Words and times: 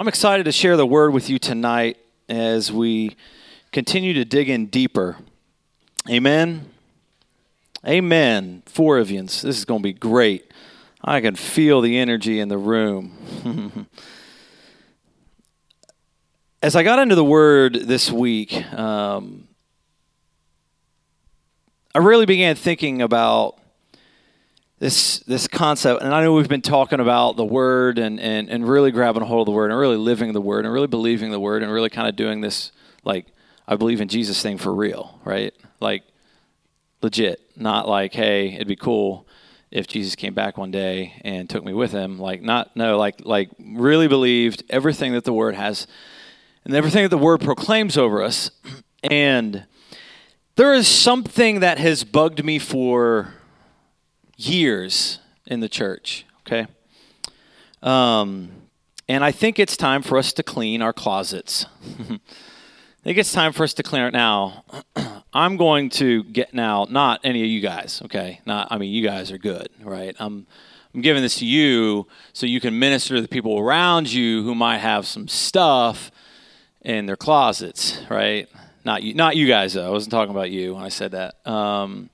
I'm 0.00 0.06
excited 0.06 0.44
to 0.44 0.52
share 0.52 0.76
the 0.76 0.86
word 0.86 1.12
with 1.12 1.28
you 1.28 1.40
tonight 1.40 1.96
as 2.28 2.70
we 2.70 3.16
continue 3.72 4.12
to 4.12 4.24
dig 4.24 4.48
in 4.48 4.66
deeper. 4.66 5.16
Amen. 6.08 6.70
Amen. 7.84 8.62
Foravians, 8.66 9.42
this 9.42 9.58
is 9.58 9.64
going 9.64 9.80
to 9.80 9.82
be 9.82 9.92
great. 9.92 10.52
I 11.02 11.20
can 11.20 11.34
feel 11.34 11.80
the 11.80 11.98
energy 11.98 12.38
in 12.38 12.46
the 12.46 12.56
room. 12.58 13.88
as 16.62 16.76
I 16.76 16.84
got 16.84 17.00
into 17.00 17.16
the 17.16 17.24
word 17.24 17.74
this 17.74 18.08
week, 18.08 18.54
um, 18.72 19.48
I 21.92 21.98
really 21.98 22.26
began 22.26 22.54
thinking 22.54 23.02
about 23.02 23.57
this 24.78 25.20
this 25.20 25.48
concept 25.48 26.02
and 26.02 26.14
i 26.14 26.22
know 26.22 26.32
we've 26.32 26.48
been 26.48 26.62
talking 26.62 27.00
about 27.00 27.36
the 27.36 27.44
word 27.44 27.98
and, 27.98 28.20
and, 28.20 28.48
and 28.48 28.68
really 28.68 28.90
grabbing 28.90 29.22
a 29.22 29.26
hold 29.26 29.48
of 29.48 29.52
the 29.52 29.56
word 29.56 29.70
and 29.70 29.78
really 29.78 29.96
living 29.96 30.32
the 30.32 30.40
word 30.40 30.64
and 30.64 30.72
really 30.72 30.86
believing 30.86 31.30
the 31.30 31.40
word 31.40 31.62
and 31.62 31.72
really 31.72 31.90
kind 31.90 32.08
of 32.08 32.16
doing 32.16 32.40
this 32.40 32.72
like 33.04 33.26
i 33.66 33.76
believe 33.76 34.00
in 34.00 34.08
jesus 34.08 34.40
thing 34.42 34.58
for 34.58 34.74
real 34.74 35.20
right? 35.24 35.54
Like 35.80 36.04
legit 37.02 37.40
not 37.56 37.88
like 37.88 38.12
hey 38.12 38.54
it'd 38.54 38.68
be 38.68 38.76
cool 38.76 39.26
if 39.70 39.86
jesus 39.86 40.16
came 40.16 40.34
back 40.34 40.56
one 40.56 40.70
day 40.70 41.20
and 41.24 41.48
took 41.48 41.64
me 41.64 41.72
with 41.72 41.92
him 41.92 42.18
like 42.18 42.42
not 42.42 42.74
no 42.74 42.98
like 42.98 43.20
like 43.24 43.50
really 43.60 44.08
believed 44.08 44.64
everything 44.70 45.12
that 45.12 45.24
the 45.24 45.32
word 45.32 45.54
has 45.54 45.86
and 46.68 46.76
everything 46.76 47.02
that 47.02 47.08
the 47.08 47.18
word 47.18 47.40
proclaims 47.40 47.98
over 47.98 48.22
us. 48.22 48.50
And 49.04 49.64
there 50.56 50.74
is 50.74 50.88
something 50.88 51.60
that 51.60 51.78
has 51.78 52.02
bugged 52.02 52.44
me 52.44 52.58
for 52.58 53.32
years 54.38 55.18
in 55.46 55.60
the 55.60 55.68
church, 55.68 56.24
okay? 56.46 56.66
Um, 57.82 58.50
and 59.08 59.24
I 59.24 59.32
think 59.32 59.58
it's 59.58 59.76
time 59.76 60.02
for 60.02 60.16
us 60.16 60.32
to 60.34 60.42
clean 60.42 60.80
our 60.80 60.92
closets. 60.92 61.66
I 62.00 63.04
think 63.04 63.18
it's 63.18 63.32
time 63.32 63.52
for 63.52 63.64
us 63.64 63.74
to 63.74 63.82
clean 63.82 64.02
it 64.04 64.12
now. 64.12 64.64
I'm 65.32 65.56
going 65.56 65.90
to 65.90 66.24
get 66.24 66.54
now, 66.54 66.86
not 66.88 67.20
any 67.24 67.42
of 67.42 67.48
you 67.48 67.60
guys, 67.60 68.00
okay? 68.06 68.40
Not, 68.46 68.68
I 68.70 68.78
mean, 68.78 68.92
you 68.92 69.02
guys 69.02 69.30
are 69.30 69.38
good, 69.38 69.68
right? 69.82 70.16
I'm, 70.18 70.46
I'm 70.94 71.00
giving 71.00 71.22
this 71.22 71.38
to 71.38 71.46
you 71.46 72.06
so 72.32 72.46
you 72.46 72.60
can 72.60 72.78
minister 72.78 73.16
to 73.16 73.22
the 73.22 73.28
people 73.28 73.58
around 73.58 74.12
you 74.12 74.42
who 74.42 74.54
might 74.54 74.78
have 74.78 75.06
some 75.06 75.28
stuff 75.28 76.10
in 76.82 77.06
their 77.06 77.16
closets, 77.16 78.00
right? 78.08 78.48
Not 78.84 79.02
you, 79.02 79.14
not 79.14 79.36
you 79.36 79.46
guys 79.46 79.74
though. 79.74 79.86
I 79.86 79.90
wasn't 79.90 80.12
talking 80.12 80.30
about 80.30 80.50
you 80.50 80.74
when 80.74 80.84
I 80.84 80.88
said 80.88 81.12
that. 81.12 81.46
Um, 81.46 82.10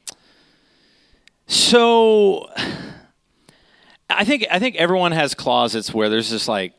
so 1.47 2.49
I 4.09 4.25
think 4.25 4.47
I 4.51 4.59
think 4.59 4.77
everyone 4.77 5.13
has 5.13 5.35
closets 5.35 5.93
where 5.93 6.09
there's 6.09 6.31
just 6.31 6.49
like 6.49 6.73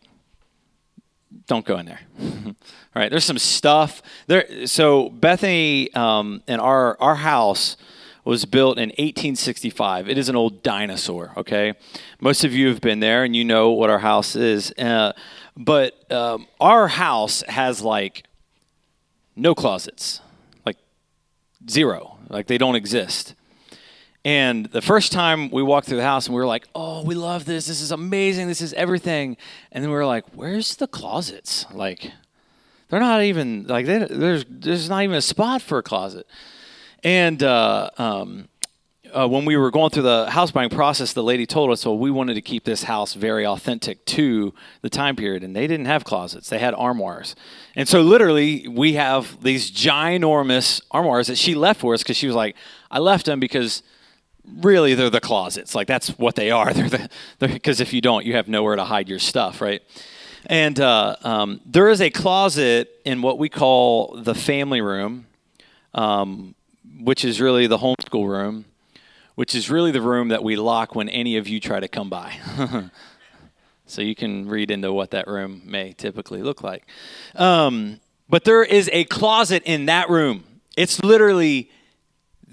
don't 1.47 1.65
go 1.65 1.77
in 1.77 1.85
there. 1.85 1.99
All 2.19 2.55
right, 2.95 3.09
there's 3.09 3.25
some 3.25 3.37
stuff 3.37 4.01
there. 4.27 4.67
So 4.67 5.09
Bethany 5.09 5.93
um, 5.93 6.41
and 6.47 6.59
our 6.61 6.99
our 6.99 7.15
house 7.15 7.77
was 8.23 8.45
built 8.45 8.77
in 8.77 8.89
1865. 8.89 10.09
It 10.09 10.17
is 10.17 10.29
an 10.29 10.35
old 10.35 10.63
dinosaur. 10.63 11.31
Okay, 11.37 11.73
most 12.19 12.43
of 12.43 12.53
you 12.53 12.69
have 12.69 12.81
been 12.81 12.99
there 12.99 13.23
and 13.23 13.35
you 13.35 13.43
know 13.43 13.71
what 13.71 13.89
our 13.89 13.99
house 13.99 14.35
is. 14.35 14.71
Uh, 14.71 15.13
but 15.55 16.11
um, 16.11 16.47
our 16.59 16.87
house 16.87 17.43
has 17.43 17.81
like 17.81 18.23
no 19.35 19.53
closets, 19.53 20.21
like 20.65 20.77
zero, 21.69 22.17
like 22.29 22.47
they 22.47 22.57
don't 22.57 22.75
exist. 22.75 23.34
And 24.25 24.65
the 24.65 24.81
first 24.81 25.11
time 25.11 25.51
we 25.51 25.61
walked 25.61 25.87
through 25.87 25.97
the 25.97 26.03
house 26.03 26.25
and 26.25 26.35
we 26.35 26.41
were 26.41 26.47
like, 26.47 26.65
oh, 26.73 27.03
we 27.03 27.13
love 27.13 27.45
this. 27.45 27.67
This 27.67 27.79
is 27.79 27.91
amazing. 27.91 28.47
This 28.47 28.59
is 28.59 28.73
everything. 28.73 29.37
And 29.71 29.83
then 29.83 29.91
we 29.91 29.95
were 29.95 30.05
like, 30.05 30.25
where's 30.33 30.77
the 30.77 30.87
closets? 30.87 31.67
Like, 31.71 32.11
they're 32.89 32.99
not 32.99 33.21
even, 33.21 33.67
like, 33.67 33.85
they, 33.85 33.99
there's, 33.99 34.43
there's 34.49 34.89
not 34.89 35.03
even 35.03 35.15
a 35.15 35.21
spot 35.21 35.61
for 35.61 35.77
a 35.77 35.83
closet. 35.83 36.25
And 37.03 37.43
uh, 37.43 37.91
um, 37.99 38.49
uh, 39.13 39.27
when 39.27 39.45
we 39.45 39.57
were 39.57 39.69
going 39.69 39.91
through 39.91 40.03
the 40.03 40.27
house 40.31 40.49
buying 40.49 40.71
process, 40.71 41.13
the 41.13 41.21
lady 41.21 41.45
told 41.45 41.69
us, 41.69 41.85
well, 41.85 41.95
we 41.95 42.09
wanted 42.09 42.33
to 42.33 42.41
keep 42.41 42.63
this 42.63 42.81
house 42.81 43.13
very 43.13 43.45
authentic 43.45 44.03
to 44.05 44.55
the 44.81 44.89
time 44.89 45.15
period. 45.15 45.43
And 45.43 45.55
they 45.55 45.67
didn't 45.67 45.85
have 45.85 46.03
closets, 46.03 46.49
they 46.49 46.57
had 46.57 46.73
armoires. 46.73 47.35
And 47.75 47.87
so, 47.87 48.01
literally, 48.01 48.67
we 48.67 48.93
have 48.93 49.43
these 49.43 49.69
ginormous 49.69 50.81
armoires 50.89 51.27
that 51.27 51.37
she 51.37 51.53
left 51.53 51.79
for 51.79 51.93
us 51.93 52.01
because 52.01 52.17
she 52.17 52.25
was 52.25 52.35
like, 52.35 52.55
I 52.89 52.97
left 52.97 53.27
them 53.27 53.39
because 53.39 53.83
really 54.57 54.93
they're 54.93 55.09
the 55.09 55.21
closets. 55.21 55.75
Like 55.75 55.87
that's 55.87 56.09
what 56.17 56.35
they 56.35 56.51
are. 56.51 56.73
They're 56.73 56.89
the 56.89 57.09
because 57.39 57.81
if 57.81 57.93
you 57.93 58.01
don't, 58.01 58.25
you 58.25 58.35
have 58.35 58.47
nowhere 58.47 58.75
to 58.75 58.83
hide 58.83 59.09
your 59.09 59.19
stuff, 59.19 59.61
right? 59.61 59.81
And 60.47 60.79
uh, 60.79 61.15
um, 61.23 61.61
there 61.65 61.89
is 61.89 62.01
a 62.01 62.09
closet 62.09 62.89
in 63.03 63.21
what 63.21 63.39
we 63.39 63.49
call 63.49 64.15
the 64.21 64.35
family 64.35 64.81
room, 64.81 65.25
um, 65.93 66.53
which 66.99 67.25
is 67.25 67.41
really 67.41 67.65
the 67.67 67.79
homeschool 67.79 68.27
room, 68.27 68.65
which 69.33 69.55
is 69.55 69.69
really 69.69 69.91
the 69.91 70.01
room 70.01 70.27
that 70.27 70.43
we 70.43 70.55
lock 70.55 70.93
when 70.93 71.09
any 71.09 71.37
of 71.37 71.47
you 71.47 71.59
try 71.59 71.79
to 71.79 71.87
come 71.87 72.09
by. 72.09 72.37
so 73.87 74.01
you 74.01 74.15
can 74.15 74.47
read 74.47 74.69
into 74.69 74.93
what 74.93 75.11
that 75.11 75.27
room 75.27 75.63
may 75.65 75.93
typically 75.93 76.43
look 76.43 76.61
like. 76.61 76.85
Um, 77.35 77.99
but 78.29 78.43
there 78.43 78.63
is 78.63 78.89
a 78.93 79.05
closet 79.05 79.63
in 79.65 79.87
that 79.87 80.09
room. 80.09 80.43
It's 80.77 81.03
literally 81.03 81.71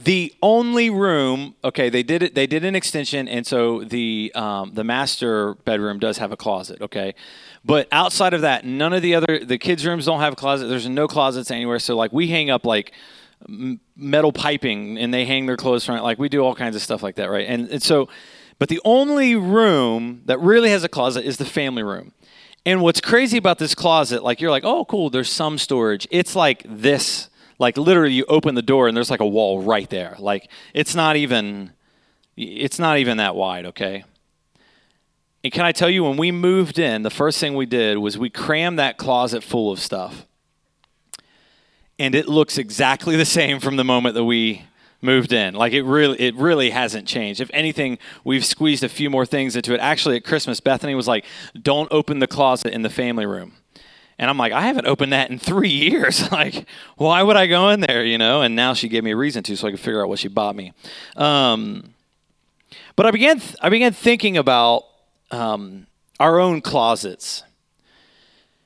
the 0.05 0.35
only 0.43 0.91
room, 0.91 1.55
okay, 1.63 1.89
they 1.89 2.03
did 2.03 2.23
it. 2.23 2.35
They 2.35 2.47
did 2.47 2.65
an 2.65 2.75
extension, 2.75 3.29
and 3.29 3.47
so 3.47 3.85
the 3.85 4.33
um, 4.35 4.73
the 4.75 4.85
master 4.85 5.55
bedroom 5.65 5.99
does 5.99 6.19
have 6.19 6.33
a 6.33 6.37
closet, 6.37 6.81
okay. 6.81 7.15
But 7.65 7.89
outside 7.93 8.35
of 8.35 8.41
that, 8.41 8.65
none 8.65 8.93
of 8.93 9.03
the 9.03 9.15
other 9.15 9.45
the 9.45 9.59
kids' 9.59 9.87
rooms 9.87 10.07
don't 10.07 10.21
have 10.21 10.33
a 10.33 10.37
closet. 10.37 10.67
There's 10.67 10.89
no 10.89 11.07
closets 11.07 11.51
anywhere. 11.51 11.79
So 11.79 11.97
like 11.97 12.13
we 12.13 12.29
hang 12.29 12.51
up 12.51 12.65
like 12.65 12.93
metal 13.97 14.33
piping, 14.33 14.99
and 14.99 15.13
they 15.13 15.25
hang 15.25 15.47
their 15.47 15.57
clothes 15.57 15.85
from 15.85 15.97
it. 15.97 16.03
Like 16.03 16.19
we 16.19 16.29
do 16.29 16.41
all 16.41 16.55
kinds 16.55 16.77
of 16.77 16.83
stuff 16.83 17.03
like 17.03 17.17
that, 17.17 17.31
right? 17.31 17.47
And, 17.47 17.69
and 17.69 17.83
so, 17.83 18.09
but 18.59 18.69
the 18.69 18.81
only 18.85 19.35
room 19.37 20.23
that 20.27 20.41
really 20.41 20.71
has 20.71 20.85
a 20.85 20.89
closet 20.89 21.25
is 21.25 21.37
the 21.37 21.45
family 21.45 21.83
room. 21.83 22.13
And 22.65 22.81
what's 22.81 23.01
crazy 23.01 23.37
about 23.37 23.59
this 23.59 23.75
closet, 23.75 24.23
like 24.23 24.41
you're 24.41 24.53
like, 24.53 24.65
oh, 24.65 24.85
cool, 24.85 25.11
there's 25.11 25.31
some 25.31 25.59
storage. 25.59 26.07
It's 26.11 26.37
like 26.37 26.65
this 26.65 27.29
like 27.63 27.79
literally 27.79 28.13
you 28.13 28.27
open 28.29 28.57
the 28.57 28.61
door 28.61 28.89
and 28.89 28.97
there's 28.97 29.09
like 29.09 29.21
a 29.21 29.27
wall 29.27 29.63
right 29.63 29.89
there. 29.89 30.17
Like 30.19 30.51
it's 30.75 30.95
not 30.95 31.17
even 31.17 31.73
it's 32.37 32.79
not 32.79 32.99
even 32.99 33.19
that 33.19 33.37
wide, 33.37 33.67
okay? 33.67 34.05
And 35.45 35.53
can 35.53 35.65
I 35.65 35.73
tell 35.73 35.89
you 35.89 36.05
when 36.05 36.17
we 36.17 36.33
moved 36.33 36.79
in, 36.79 37.03
the 37.03 37.11
first 37.11 37.39
thing 37.39 37.55
we 37.55 37.67
did 37.67 37.99
was 37.99 38.19
we 38.19 38.31
crammed 38.31 38.79
that 38.79 38.97
closet 38.97 39.43
full 39.43 39.71
of 39.71 39.79
stuff. 39.79 40.27
And 41.99 42.15
it 42.15 42.29
looks 42.29 42.59
exactly 42.59 43.17
the 43.17 43.25
same 43.25 43.61
from 43.61 43.77
the 43.77 43.85
moment 43.85 44.15
that 44.17 44.25
we 44.25 44.65
moved 45.01 45.33
in. 45.33 45.55
Like 45.55 45.73
it 45.73 45.83
really 45.83 46.21
it 46.21 46.35
really 46.35 46.71
hasn't 46.71 47.07
changed. 47.07 47.41
If 47.41 47.51
anything, 47.53 47.99
we've 48.25 48.45
squeezed 48.45 48.83
a 48.83 48.89
few 48.89 49.09
more 49.09 49.25
things 49.25 49.55
into 49.55 49.73
it. 49.73 49.79
Actually 49.81 50.17
at 50.17 50.25
Christmas, 50.25 50.59
Bethany 50.59 50.97
was 50.97 51.07
like, 51.07 51.25
"Don't 51.61 51.89
open 51.93 52.19
the 52.19 52.27
closet 52.27 52.73
in 52.73 52.83
the 52.83 52.91
family 52.91 53.27
room." 53.27 53.53
And 54.23 54.31
I'm 54.31 54.39
like, 54.39 54.53
I 54.53 54.61
haven't 54.61 54.87
opened 54.87 55.13
that 55.13 55.33
in 55.33 55.39
three 55.41 55.69
years. 55.91 56.31
like, 56.33 56.67
why 56.97 57.25
would 57.25 57.37
I 57.37 57.49
go 57.49 57.71
in 57.71 57.81
there, 57.81 58.05
you 58.05 58.19
know? 58.19 58.41
And 58.43 58.55
now 58.55 58.73
she 58.73 58.89
gave 58.89 59.03
me 59.03 59.11
a 59.11 59.17
reason 59.17 59.43
to, 59.43 59.57
so 59.57 59.67
I 59.67 59.73
could 59.73 59.81
figure 59.81 60.01
out 60.01 60.09
what 60.09 60.21
she 60.21 60.29
bought 60.29 60.55
me. 60.55 60.73
Um, 61.17 61.93
but 62.95 63.05
I 63.05 63.11
began, 63.11 63.41
th- 63.41 63.57
I 63.61 63.69
began 63.69 63.93
thinking 63.93 64.37
about 64.37 64.85
um, 65.33 65.89
our 66.21 66.39
own 66.39 66.61
closets, 66.61 67.43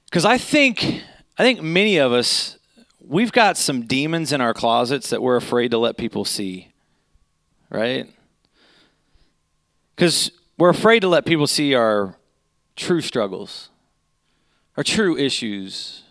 because 0.05 0.27
I 0.27 0.37
think, 0.37 1.03
I 1.39 1.43
think 1.43 1.63
many 1.63 1.97
of 1.97 2.13
us, 2.13 2.59
we've 3.01 3.33
got 3.33 3.57
some 3.57 3.87
demons 3.87 4.33
in 4.33 4.43
our 4.43 4.53
closets 4.53 5.09
that 5.09 5.23
we're 5.23 5.37
afraid 5.37 5.71
to 5.71 5.79
let 5.79 5.97
people 5.97 6.27
see, 6.27 6.71
right? 7.71 8.13
Because 9.95 10.31
we're 10.59 10.69
afraid 10.69 11.01
to 11.01 11.09
let 11.09 11.25
people 11.25 11.47
see 11.47 11.75
our 11.75 12.19
true 12.77 13.01
struggles 13.01 13.71
our 14.77 14.85
true 14.85 15.17
issues, 15.17 16.03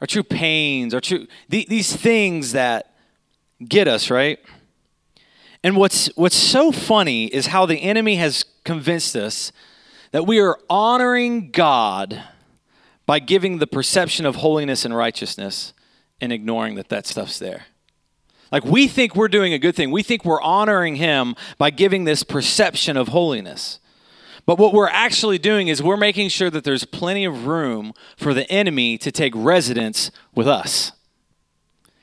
our 0.00 0.06
true 0.06 0.22
pains, 0.22 0.94
our 0.94 1.00
true 1.00 1.26
these 1.48 1.94
things 1.94 2.52
that 2.52 2.94
get 3.66 3.88
us, 3.88 4.10
right? 4.10 4.38
And 5.62 5.76
what's 5.76 6.08
what's 6.16 6.36
so 6.36 6.72
funny 6.72 7.26
is 7.26 7.46
how 7.46 7.66
the 7.66 7.78
enemy 7.78 8.16
has 8.16 8.44
convinced 8.64 9.16
us 9.16 9.52
that 10.12 10.26
we 10.26 10.40
are 10.40 10.58
honoring 10.68 11.50
God 11.50 12.22
by 13.06 13.18
giving 13.18 13.58
the 13.58 13.66
perception 13.66 14.26
of 14.26 14.36
holiness 14.36 14.84
and 14.84 14.96
righteousness 14.96 15.72
and 16.20 16.32
ignoring 16.32 16.74
that 16.76 16.88
that 16.88 17.06
stuff's 17.06 17.38
there. 17.38 17.66
Like 18.52 18.64
we 18.64 18.88
think 18.88 19.14
we're 19.14 19.28
doing 19.28 19.52
a 19.52 19.58
good 19.58 19.76
thing. 19.76 19.90
We 19.90 20.02
think 20.02 20.24
we're 20.24 20.42
honoring 20.42 20.96
him 20.96 21.34
by 21.58 21.70
giving 21.70 22.04
this 22.04 22.22
perception 22.22 22.96
of 22.96 23.08
holiness. 23.08 23.80
But 24.50 24.58
what 24.58 24.72
we're 24.72 24.88
actually 24.88 25.38
doing 25.38 25.68
is 25.68 25.80
we're 25.80 25.96
making 25.96 26.28
sure 26.30 26.50
that 26.50 26.64
there's 26.64 26.84
plenty 26.84 27.24
of 27.24 27.46
room 27.46 27.92
for 28.16 28.34
the 28.34 28.50
enemy 28.50 28.98
to 28.98 29.12
take 29.12 29.32
residence 29.36 30.10
with 30.34 30.48
us. 30.48 30.90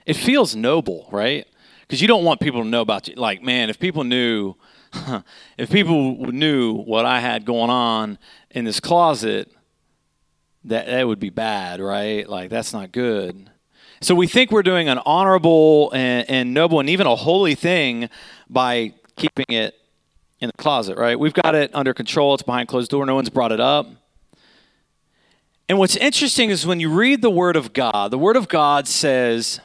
It 0.06 0.14
feels 0.14 0.56
noble, 0.56 1.10
right? 1.12 1.46
Because 1.82 2.02
you 2.02 2.08
don't 2.08 2.24
want 2.24 2.40
people 2.40 2.64
to 2.64 2.70
know 2.70 2.80
about 2.80 3.10
you. 3.10 3.16
Like, 3.16 3.44
man, 3.44 3.70
if 3.70 3.80
people 3.80 4.06
knew, 4.06 4.56
if 5.58 5.70
people 5.70 6.16
knew 6.32 6.72
what 6.72 7.06
I 7.06 7.20
had 7.20 7.44
going 7.44 7.70
on 7.70 8.18
in 8.52 8.64
this 8.64 8.80
closet, 8.80 9.52
that 10.64 10.86
that 10.86 11.06
would 11.06 11.20
be 11.20 11.30
bad, 11.30 11.82
right? 11.82 12.30
Like 12.30 12.50
that's 12.50 12.72
not 12.72 12.94
good. 12.94 13.50
So 14.00 14.16
we 14.16 14.26
think 14.26 14.52
we're 14.52 14.64
doing 14.64 14.88
an 14.88 15.00
honorable 15.00 15.92
and, 15.94 16.30
and 16.30 16.54
noble 16.54 16.80
and 16.80 16.90
even 16.90 17.08
a 17.08 17.16
holy 17.18 17.56
thing 17.56 18.10
by 18.50 18.94
keeping 19.18 19.48
it 19.50 19.76
in 20.40 20.48
the 20.48 20.62
closet, 20.62 20.98
right? 20.98 21.20
We've 21.20 21.34
got 21.34 21.56
it 21.56 21.72
under 21.74 21.94
control. 21.94 22.34
It's 22.34 22.44
behind 22.44 22.68
closed 22.68 22.92
door. 22.92 23.06
No 23.06 23.16
one's 23.16 23.30
brought 23.30 23.52
it 23.52 23.60
up. 23.60 23.88
And 25.70 25.78
what's 25.78 25.98
interesting 25.98 26.50
is 26.50 26.66
when 26.66 26.80
you 26.80 26.90
read 26.90 27.22
the 27.22 27.30
Word 27.30 27.56
of 27.56 27.74
God, 27.74 28.12
the 28.12 28.18
Word 28.18 28.38
of 28.38 28.48
God 28.48 28.88
says 28.88 29.60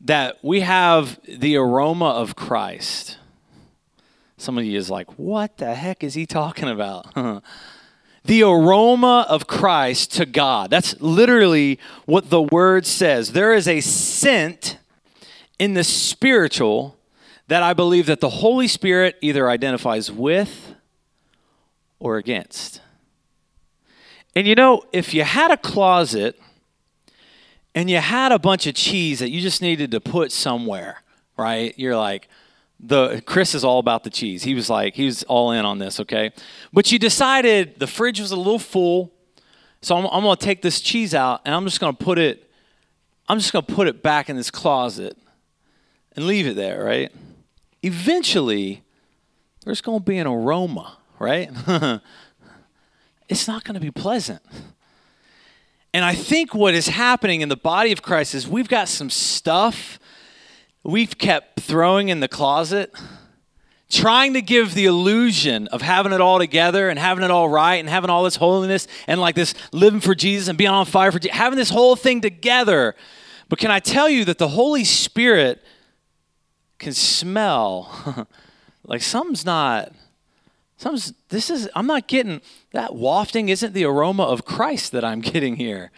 that 0.00 0.38
we 0.42 0.60
have 0.60 1.18
the 1.26 1.56
aroma 1.56 2.10
of 2.10 2.36
Christ. 2.36 3.16
Some 4.36 4.58
of 4.58 4.64
you 4.64 4.78
is 4.78 4.90
like, 4.90 5.18
what 5.18 5.56
the 5.56 5.74
heck 5.74 6.04
is 6.04 6.14
he 6.14 6.26
talking 6.26 6.68
about? 6.68 7.14
the 8.24 8.42
aroma 8.42 9.26
of 9.28 9.46
Christ 9.46 10.12
to 10.14 10.26
God. 10.26 10.70
That's 10.70 11.00
literally 11.00 11.80
what 12.04 12.28
the 12.28 12.42
word 12.42 12.86
says. 12.86 13.32
There 13.32 13.54
is 13.54 13.66
a 13.66 13.80
scent 13.80 14.78
in 15.58 15.72
the 15.72 15.82
spiritual 15.82 16.97
that 17.48 17.62
I 17.62 17.72
believe 17.72 18.06
that 18.06 18.20
the 18.20 18.28
Holy 18.28 18.68
Spirit 18.68 19.16
either 19.20 19.50
identifies 19.50 20.12
with 20.12 20.74
or 21.98 22.16
against. 22.16 22.80
And 24.36 24.46
you 24.46 24.54
know, 24.54 24.84
if 24.92 25.12
you 25.12 25.24
had 25.24 25.50
a 25.50 25.56
closet 25.56 26.38
and 27.74 27.90
you 27.90 27.96
had 27.96 28.32
a 28.32 28.38
bunch 28.38 28.66
of 28.66 28.74
cheese 28.74 29.18
that 29.18 29.30
you 29.30 29.40
just 29.40 29.62
needed 29.62 29.90
to 29.90 30.00
put 30.00 30.30
somewhere, 30.30 31.02
right? 31.36 31.76
You're 31.78 31.96
like, 31.96 32.28
the 32.78 33.22
Chris 33.26 33.54
is 33.54 33.64
all 33.64 33.78
about 33.78 34.04
the 34.04 34.10
cheese. 34.10 34.44
He 34.44 34.54
was 34.54 34.70
like, 34.70 34.94
he 34.94 35.06
was 35.06 35.22
all 35.24 35.50
in 35.50 35.64
on 35.64 35.78
this, 35.78 35.98
okay? 36.00 36.30
But 36.72 36.92
you 36.92 36.98
decided 36.98 37.80
the 37.80 37.86
fridge 37.86 38.20
was 38.20 38.30
a 38.30 38.36
little 38.36 38.58
full, 38.58 39.12
so 39.80 39.96
I'm, 39.96 40.06
I'm 40.06 40.22
to 40.36 40.44
take 40.44 40.62
this 40.62 40.80
cheese 40.80 41.14
out 41.14 41.40
and 41.44 41.54
I'm 41.54 41.64
just 41.64 41.80
to 41.96 42.04
put 42.04 42.18
it, 42.18 42.48
I'm 43.26 43.38
just 43.38 43.52
to 43.66 43.74
put 43.74 43.88
it 43.88 44.02
back 44.02 44.28
in 44.28 44.36
this 44.36 44.50
closet 44.50 45.16
and 46.14 46.26
leave 46.26 46.46
it 46.46 46.54
there, 46.54 46.84
right? 46.84 47.10
Eventually, 47.82 48.82
there's 49.64 49.80
going 49.80 50.00
to 50.00 50.04
be 50.04 50.18
an 50.18 50.26
aroma, 50.26 50.96
right? 51.18 51.50
it's 53.28 53.46
not 53.46 53.64
going 53.64 53.74
to 53.74 53.80
be 53.80 53.90
pleasant. 53.90 54.42
And 55.94 56.04
I 56.04 56.14
think 56.14 56.54
what 56.54 56.74
is 56.74 56.88
happening 56.88 57.40
in 57.40 57.48
the 57.48 57.56
body 57.56 57.92
of 57.92 58.02
Christ 58.02 58.34
is 58.34 58.46
we've 58.46 58.68
got 58.68 58.88
some 58.88 59.10
stuff 59.10 59.98
we've 60.82 61.18
kept 61.18 61.60
throwing 61.60 62.08
in 62.08 62.20
the 62.20 62.28
closet, 62.28 62.94
trying 63.90 64.34
to 64.34 64.42
give 64.42 64.74
the 64.74 64.86
illusion 64.86 65.66
of 65.68 65.82
having 65.82 66.12
it 66.12 66.20
all 66.20 66.38
together 66.38 66.88
and 66.88 66.98
having 66.98 67.24
it 67.24 67.30
all 67.30 67.48
right 67.48 67.76
and 67.76 67.88
having 67.88 68.10
all 68.10 68.22
this 68.22 68.36
holiness 68.36 68.86
and 69.06 69.20
like 69.20 69.34
this 69.34 69.54
living 69.72 70.00
for 70.00 70.14
Jesus 70.14 70.48
and 70.48 70.58
being 70.58 70.70
on 70.70 70.84
fire 70.84 71.10
for 71.10 71.18
Jesus, 71.18 71.36
having 71.36 71.58
this 71.58 71.70
whole 71.70 71.96
thing 71.96 72.20
together. 72.20 72.94
But 73.48 73.58
can 73.58 73.70
I 73.70 73.80
tell 73.80 74.08
you 74.08 74.24
that 74.26 74.38
the 74.38 74.48
Holy 74.48 74.84
Spirit 74.84 75.62
can 76.78 76.92
smell 76.92 78.26
like 78.86 79.02
something's 79.02 79.44
not 79.44 79.92
something's 80.76 81.12
this 81.28 81.50
is 81.50 81.68
I'm 81.74 81.86
not 81.86 82.08
getting 82.08 82.40
that 82.72 82.94
wafting 82.94 83.48
isn't 83.48 83.74
the 83.74 83.84
aroma 83.84 84.24
of 84.24 84.44
Christ 84.44 84.92
that 84.92 85.04
I'm 85.04 85.20
getting 85.32 85.56
here. 85.56 85.90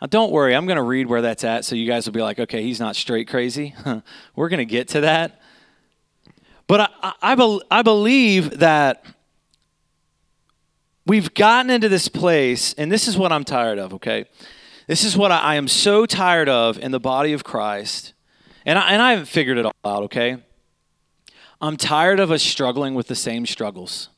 Now, 0.00 0.08
don't 0.08 0.32
worry, 0.32 0.56
I'm 0.56 0.66
going 0.66 0.76
to 0.76 0.82
read 0.82 1.06
where 1.06 1.22
that's 1.22 1.44
at 1.44 1.64
so 1.64 1.76
you 1.76 1.86
guys 1.86 2.06
will 2.06 2.12
be 2.12 2.22
like, 2.22 2.40
okay, 2.40 2.62
he's 2.62 2.80
not 2.80 2.96
straight 2.96 3.28
crazy. 3.28 3.72
We're 4.36 4.48
going 4.48 4.58
to 4.58 4.64
get 4.64 4.88
to 4.88 5.02
that. 5.02 5.40
But 6.66 6.80
I, 6.80 6.88
I, 7.02 7.12
I, 7.22 7.34
be, 7.36 7.60
I 7.70 7.82
believe 7.82 8.58
that 8.58 9.04
we've 11.06 11.32
gotten 11.34 11.70
into 11.70 11.88
this 11.88 12.08
place, 12.08 12.74
and 12.74 12.90
this 12.90 13.06
is 13.06 13.16
what 13.16 13.30
I'm 13.30 13.44
tired 13.44 13.78
of, 13.78 13.94
okay? 13.94 14.24
This 14.88 15.04
is 15.04 15.16
what 15.16 15.30
I, 15.30 15.38
I 15.38 15.54
am 15.54 15.68
so 15.68 16.04
tired 16.04 16.48
of 16.48 16.78
in 16.78 16.90
the 16.90 17.00
body 17.00 17.32
of 17.32 17.44
Christ. 17.44 18.12
And 18.64 18.78
I, 18.78 18.92
and 18.92 19.02
I 19.02 19.10
haven't 19.10 19.26
figured 19.26 19.58
it 19.58 19.66
all 19.66 19.72
out, 19.84 20.04
okay? 20.04 20.36
I'm 21.60 21.76
tired 21.76 22.20
of 22.20 22.30
us 22.30 22.42
struggling 22.42 22.94
with 22.94 23.08
the 23.08 23.14
same 23.14 23.46
struggles. 23.46 24.08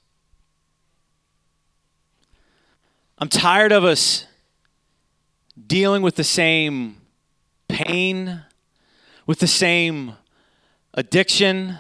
I'm 3.19 3.29
tired 3.29 3.73
of 3.73 3.85
us 3.85 4.27
dealing 5.67 6.03
with 6.03 6.17
the 6.17 6.25
same 6.25 7.01
pain, 7.69 8.43
with 9.27 9.39
the 9.39 9.47
same 9.47 10.15
addiction, 10.95 11.79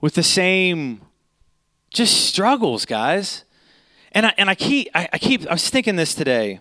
with 0.00 0.14
the 0.14 0.22
same 0.22 1.00
just 1.90 2.26
struggles, 2.26 2.84
guys. 2.86 3.44
And 4.12 4.26
I, 4.26 4.34
and 4.36 4.50
I 4.50 4.54
keep 4.54 4.88
I, 4.94 5.08
I 5.12 5.18
keep 5.18 5.46
I 5.46 5.52
was 5.52 5.68
thinking 5.70 5.96
this 5.96 6.14
today. 6.14 6.60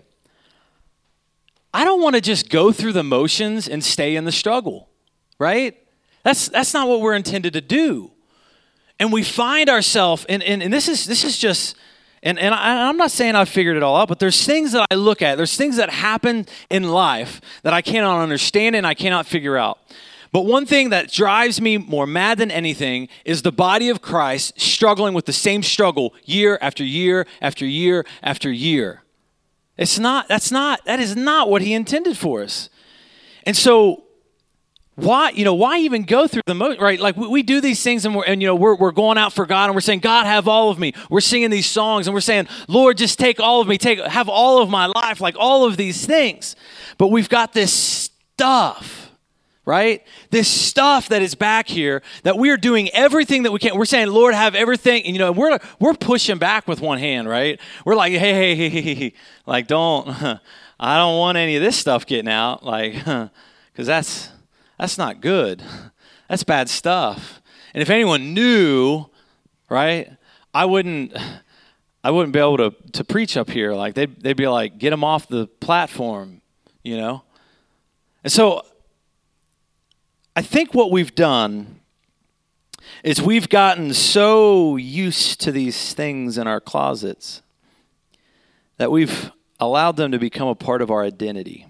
I 1.82 1.84
don't 1.84 2.00
want 2.00 2.14
to 2.14 2.22
just 2.22 2.52
go 2.52 2.72
through 2.72 2.94
the 2.94 3.02
motions 3.02 3.68
and 3.68 3.84
stay 3.84 4.16
in 4.16 4.24
the 4.24 4.32
struggle, 4.32 4.88
right? 5.40 5.76
That's 6.22 6.48
that's 6.48 6.76
not 6.76 6.88
what 6.88 7.02
we're 7.02 7.16
intended 7.16 7.54
to 7.54 7.62
do. 7.62 8.12
And 9.00 9.12
we 9.12 9.24
find 9.24 9.68
ourselves 9.68 10.24
and, 10.30 10.44
and, 10.44 10.62
and 10.62 10.72
this 10.72 10.88
is 10.88 11.08
this 11.08 11.24
is 11.24 11.40
just 11.40 11.76
and, 12.22 12.38
and 12.38 12.54
I, 12.54 12.88
I'm 12.88 12.98
not 12.98 13.10
saying 13.10 13.36
I've 13.36 13.50
figured 13.50 13.78
it 13.78 13.82
all 13.82 13.96
out, 13.96 14.10
but 14.10 14.20
there's 14.20 14.46
things 14.46 14.74
that 14.74 14.86
I 14.92 14.94
look 14.94 15.24
at, 15.24 15.38
there's 15.38 15.58
things 15.58 15.78
that 15.78 15.90
happen 15.90 16.46
in 16.70 16.84
life 16.84 17.42
that 17.64 17.74
I 17.74 17.82
cannot 17.82 18.22
understand 18.22 18.76
and 18.76 18.86
I 18.86 18.94
cannot 18.94 19.26
figure 19.26 19.58
out. 19.58 19.80
But 20.32 20.46
one 20.46 20.68
thing 20.68 20.92
that 20.92 21.12
drives 21.12 21.60
me 21.60 21.80
more 21.80 22.06
mad 22.06 22.38
than 22.38 22.52
anything 22.52 23.10
is 23.26 23.42
the 23.42 23.52
body 23.52 23.90
of 23.90 24.04
Christ 24.04 24.62
struggling 24.62 25.16
with 25.16 25.26
the 25.26 25.34
same 25.34 25.64
struggle 25.64 26.14
year 26.26 26.60
after 26.62 26.84
year 26.84 27.26
after 27.42 27.66
year 27.66 28.06
after 28.22 28.52
year. 28.52 29.01
It's 29.82 29.98
not, 29.98 30.28
that's 30.28 30.52
not, 30.52 30.86
that 30.86 31.00
is 31.00 31.16
not 31.16 31.50
what 31.50 31.64
he 31.64 31.74
intended 31.74 32.16
for 32.16 32.44
us. 32.44 32.70
And 33.48 33.58
so 33.58 34.04
why 34.94 35.32
you 35.32 35.44
know 35.44 35.56
why 35.56 35.80
even 35.80 36.04
go 36.04 36.28
through 36.28 36.44
the 36.46 36.54
mo 36.54 36.76
right? 36.78 37.00
Like 37.00 37.18
we, 37.18 37.28
we, 37.28 37.42
do 37.42 37.62
these 37.62 37.82
things 37.82 38.06
and 38.06 38.14
we're 38.14 38.26
and 38.26 38.40
you 38.42 38.48
know 38.48 38.54
we're, 38.54 38.76
we're 38.76 38.92
going 38.92 39.18
out 39.18 39.34
for 39.34 39.48
god 39.48 39.66
and 39.66 39.74
we're 39.74 39.82
saying 39.82 40.02
god 40.02 40.28
have 40.28 40.48
all 40.48 40.70
of 40.70 40.78
me. 40.78 40.94
We're 41.10 41.22
singing 41.22 41.50
these 41.50 41.66
songs 41.66 42.06
and 42.06 42.14
we're 42.14 42.22
saying 42.22 42.48
lord 42.68 42.98
just 42.98 43.18
take 43.18 43.40
all 43.40 43.62
of 43.62 43.68
me 43.68 43.80
take 43.80 44.00
have 44.00 44.30
all 44.30 44.62
of 44.62 44.70
my 44.70 44.86
life 44.86 45.20
like 45.20 45.36
all 45.40 45.66
of 45.66 45.78
these 45.78 46.06
things. 46.06 46.56
But 47.00 47.08
we've 47.08 47.30
got 47.30 47.54
this 47.54 47.74
stuff 47.74 49.01
right 49.72 50.06
this 50.30 50.48
stuff 50.48 51.10
that 51.10 51.22
is 51.22 51.34
back 51.36 51.68
here 51.68 52.02
that 52.24 52.38
we 52.38 52.50
are 52.50 52.58
doing 52.58 52.90
everything 52.90 53.44
that 53.44 53.52
we 53.52 53.60
can 53.60 53.78
we're 53.78 53.86
saying 53.86 54.08
lord 54.08 54.34
have 54.34 54.54
everything 54.56 55.04
and 55.04 55.16
you 55.16 55.20
know 55.20 55.32
we're 55.32 55.58
we're 55.80 55.94
pushing 55.94 56.38
back 56.38 56.68
with 56.68 56.82
one 56.82 56.98
hand 56.98 57.28
right 57.28 57.60
we're 57.86 57.96
like 57.96 58.12
hey 58.12 58.34
hey 58.34 58.56
hey, 58.56 58.70
hey, 58.70 58.94
hey. 58.94 59.14
like 59.46 59.68
don't 59.68 60.08
i 60.80 60.98
don't 60.98 61.18
want 61.18 61.38
any 61.38 61.56
of 61.56 61.64
this 61.64 61.78
stuff 61.78 62.06
getting 62.06 62.30
out 62.30 62.66
like 62.66 62.94
because 63.72 63.88
that's 63.88 64.30
that's 64.82 64.98
not 64.98 65.22
good. 65.22 65.62
That's 66.28 66.44
bad 66.44 66.68
stuff. 66.68 67.40
And 67.76 67.84
if 67.84 67.92
anyone 67.92 68.34
knew, 68.34 69.06
right, 69.70 70.10
I 70.56 70.66
wouldn't 70.66 71.16
I 72.04 72.10
wouldn't 72.10 72.34
be 72.34 72.40
able 72.40 72.58
to, 72.58 72.72
to 72.94 73.04
preach 73.04 73.38
up 73.38 73.52
here. 73.52 73.74
Like 73.76 73.94
they'd, 73.94 74.20
they'd 74.20 74.36
be 74.36 74.48
like, 74.48 74.80
get 74.80 74.90
them 74.90 75.04
off 75.04 75.28
the 75.28 75.46
platform, 75.46 76.42
you 76.84 76.98
know? 76.98 77.22
And 78.24 78.34
so 78.34 78.66
I 80.36 80.42
think 80.42 80.74
what 80.74 80.92
we've 80.92 81.14
done 81.14 81.82
is 83.04 83.22
we've 83.22 83.50
gotten 83.50 83.94
so 83.94 84.78
used 84.78 85.42
to 85.42 85.52
these 85.52 85.94
things 85.94 86.38
in 86.38 86.48
our 86.48 86.62
closets 86.62 87.42
that 88.78 88.92
we've 88.92 89.32
allowed 89.60 89.98
them 89.98 90.12
to 90.12 90.20
become 90.20 90.48
a 90.48 90.56
part 90.56 90.82
of 90.82 90.90
our 90.90 91.04
identity. 91.04 91.68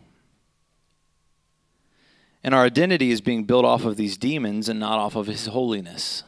And 2.44 2.56
our 2.56 2.64
identity 2.64 3.12
is 3.12 3.22
being 3.22 3.44
built 3.44 3.66
off 3.66 3.86
of 3.86 3.98
these 3.98 4.18
demons 4.18 4.70
and 4.70 4.80
not 4.80 5.00
off 5.00 5.16
of 5.16 5.28
his 5.28 5.48
holiness. 5.48 6.24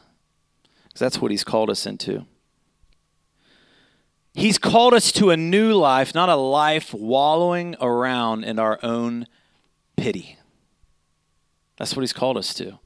Because 0.84 1.00
that's 1.00 1.20
what 1.20 1.30
he's 1.30 1.44
called 1.44 1.70
us 1.70 1.86
into. 1.86 2.26
He's 4.34 4.58
called 4.58 4.94
us 4.94 5.12
to 5.12 5.30
a 5.30 5.36
new 5.36 5.74
life, 5.74 6.14
not 6.14 6.28
a 6.28 6.36
life 6.36 6.92
wallowing 6.92 7.76
around 7.80 8.44
in 8.44 8.58
our 8.58 8.78
own 8.82 9.26
pity. 9.96 10.38
That's 11.76 11.96
what 11.96 12.02
he's 12.02 12.12
called 12.12 12.36
us 12.36 12.54
to. 12.54 12.78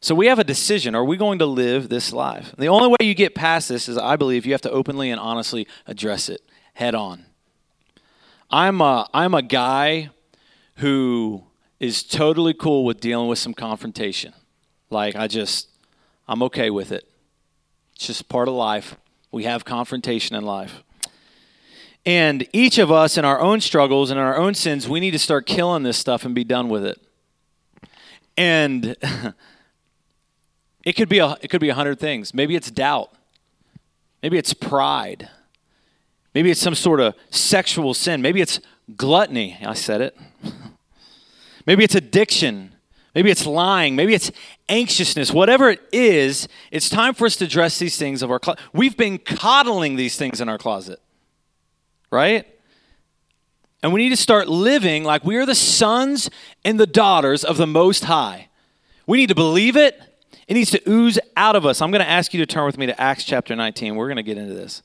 So 0.00 0.14
we 0.14 0.26
have 0.26 0.38
a 0.38 0.44
decision. 0.44 0.94
Are 0.94 1.04
we 1.04 1.16
going 1.16 1.38
to 1.38 1.46
live 1.46 1.88
this 1.88 2.12
life? 2.12 2.54
The 2.58 2.66
only 2.66 2.88
way 2.88 2.96
you 3.06 3.14
get 3.14 3.34
past 3.34 3.68
this 3.68 3.88
is, 3.88 3.96
I 3.96 4.16
believe, 4.16 4.44
you 4.44 4.52
have 4.52 4.60
to 4.62 4.70
openly 4.70 5.10
and 5.10 5.20
honestly 5.20 5.66
address 5.86 6.28
it 6.28 6.40
head 6.74 6.94
on. 6.94 7.26
I'm 8.50 8.80
a, 8.80 9.08
I'm 9.14 9.34
a 9.34 9.42
guy 9.42 10.10
who 10.76 11.44
is 11.78 12.02
totally 12.02 12.54
cool 12.54 12.84
with 12.84 13.00
dealing 13.00 13.28
with 13.28 13.38
some 13.38 13.54
confrontation. 13.54 14.34
Like, 14.90 15.16
I 15.16 15.26
just, 15.26 15.68
I'm 16.28 16.42
okay 16.44 16.70
with 16.70 16.92
it. 16.92 17.08
It's 17.94 18.06
just 18.06 18.28
part 18.28 18.48
of 18.48 18.54
life. 18.54 18.96
We 19.30 19.44
have 19.44 19.64
confrontation 19.64 20.36
in 20.36 20.44
life. 20.44 20.82
And 22.04 22.46
each 22.52 22.78
of 22.78 22.90
us, 22.90 23.16
in 23.16 23.24
our 23.24 23.40
own 23.40 23.60
struggles 23.60 24.10
and 24.10 24.18
in 24.18 24.24
our 24.24 24.36
own 24.36 24.54
sins, 24.54 24.88
we 24.88 25.00
need 25.00 25.12
to 25.12 25.18
start 25.18 25.46
killing 25.46 25.84
this 25.84 25.96
stuff 25.96 26.24
and 26.24 26.34
be 26.34 26.44
done 26.44 26.68
with 26.68 26.84
it. 26.84 27.00
And 28.42 28.96
it 30.84 30.94
could 30.94 31.08
be 31.08 31.20
a, 31.20 31.36
it 31.40 31.48
could 31.48 31.60
be 31.60 31.68
a 31.68 31.76
hundred 31.76 32.00
things. 32.00 32.34
Maybe 32.34 32.56
it's 32.56 32.72
doubt. 32.72 33.12
Maybe 34.20 34.36
it's 34.36 34.52
pride. 34.52 35.30
Maybe 36.34 36.50
it's 36.50 36.60
some 36.60 36.74
sort 36.74 36.98
of 36.98 37.14
sexual 37.30 37.94
sin. 37.94 38.20
Maybe 38.20 38.40
it's 38.40 38.58
gluttony. 38.96 39.58
I 39.64 39.74
said 39.74 40.00
it. 40.00 40.18
Maybe 41.66 41.84
it's 41.84 41.94
addiction. 41.94 42.74
Maybe 43.14 43.30
it's 43.30 43.46
lying. 43.46 43.94
Maybe 43.94 44.12
it's 44.12 44.32
anxiousness. 44.68 45.32
Whatever 45.32 45.70
it 45.70 45.80
is, 45.92 46.48
it's 46.72 46.88
time 46.88 47.14
for 47.14 47.26
us 47.26 47.36
to 47.36 47.44
address 47.44 47.78
these 47.78 47.96
things 47.96 48.22
of 48.22 48.30
our 48.32 48.40
closet. 48.40 48.60
We've 48.72 48.96
been 48.96 49.18
coddling 49.18 49.94
these 49.94 50.16
things 50.16 50.40
in 50.40 50.48
our 50.48 50.58
closet, 50.58 50.98
right? 52.10 52.44
And 53.82 53.92
we 53.92 54.02
need 54.02 54.10
to 54.10 54.16
start 54.16 54.48
living 54.48 55.02
like 55.02 55.24
we 55.24 55.36
are 55.36 55.46
the 55.46 55.54
sons 55.54 56.30
and 56.64 56.78
the 56.78 56.86
daughters 56.86 57.42
of 57.42 57.56
the 57.56 57.66
Most 57.66 58.04
High. 58.04 58.48
We 59.06 59.18
need 59.18 59.28
to 59.28 59.34
believe 59.34 59.76
it. 59.76 60.00
It 60.46 60.54
needs 60.54 60.70
to 60.70 60.80
ooze 60.88 61.18
out 61.36 61.56
of 61.56 61.66
us. 61.66 61.80
I'm 61.80 61.90
going 61.90 62.04
to 62.04 62.08
ask 62.08 62.32
you 62.32 62.38
to 62.40 62.46
turn 62.46 62.64
with 62.66 62.78
me 62.78 62.86
to 62.86 63.00
Acts 63.00 63.24
chapter 63.24 63.56
19. 63.56 63.96
We're 63.96 64.06
going 64.06 64.16
to 64.16 64.22
get 64.22 64.38
into 64.38 64.54
this. 64.54 64.82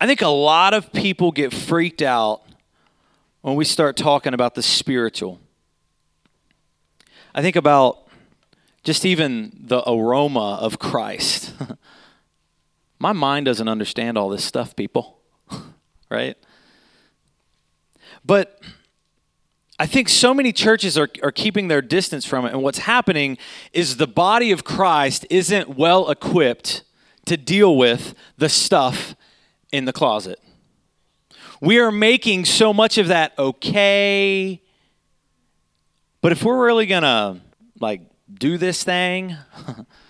I 0.00 0.06
think 0.06 0.22
a 0.22 0.28
lot 0.28 0.74
of 0.74 0.92
people 0.92 1.32
get 1.32 1.52
freaked 1.52 2.02
out 2.02 2.42
when 3.40 3.56
we 3.56 3.64
start 3.64 3.96
talking 3.96 4.34
about 4.34 4.54
the 4.54 4.62
spiritual. 4.62 5.40
I 7.34 7.42
think 7.42 7.56
about 7.56 8.06
just 8.84 9.04
even 9.04 9.52
the 9.58 9.82
aroma 9.88 10.58
of 10.60 10.78
Christ. 10.78 11.52
My 13.06 13.12
mind 13.12 13.46
doesn't 13.46 13.68
understand 13.68 14.18
all 14.18 14.28
this 14.28 14.44
stuff, 14.44 14.74
people, 14.74 15.20
right? 16.10 16.36
But 18.24 18.60
I 19.78 19.86
think 19.86 20.08
so 20.08 20.34
many 20.34 20.52
churches 20.52 20.98
are, 20.98 21.08
are 21.22 21.30
keeping 21.30 21.68
their 21.68 21.80
distance 21.80 22.24
from 22.24 22.46
it. 22.46 22.52
And 22.52 22.64
what's 22.64 22.78
happening 22.78 23.38
is 23.72 23.98
the 23.98 24.08
body 24.08 24.50
of 24.50 24.64
Christ 24.64 25.24
isn't 25.30 25.76
well 25.76 26.10
equipped 26.10 26.82
to 27.26 27.36
deal 27.36 27.76
with 27.76 28.12
the 28.38 28.48
stuff 28.48 29.14
in 29.70 29.84
the 29.84 29.92
closet. 29.92 30.40
We 31.60 31.78
are 31.78 31.92
making 31.92 32.46
so 32.46 32.74
much 32.74 32.98
of 32.98 33.06
that 33.06 33.38
okay. 33.38 34.60
But 36.22 36.32
if 36.32 36.42
we're 36.42 36.66
really 36.66 36.86
going 36.86 37.04
to 37.04 37.36
like 37.78 38.00
do 38.34 38.58
this 38.58 38.82
thing, 38.82 39.36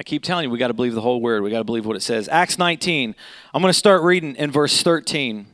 I 0.00 0.02
keep 0.02 0.22
telling 0.22 0.44
you, 0.44 0.50
we 0.50 0.58
got 0.58 0.68
to 0.68 0.74
believe 0.74 0.94
the 0.94 1.02
whole 1.02 1.20
word. 1.20 1.42
We 1.42 1.50
got 1.50 1.58
to 1.58 1.64
believe 1.64 1.84
what 1.84 1.94
it 1.94 2.00
says. 2.00 2.26
Acts 2.26 2.56
19. 2.56 3.14
I'm 3.52 3.60
going 3.60 3.70
to 3.70 3.78
start 3.78 4.02
reading 4.02 4.34
in 4.34 4.50
verse 4.50 4.82
13. 4.82 5.46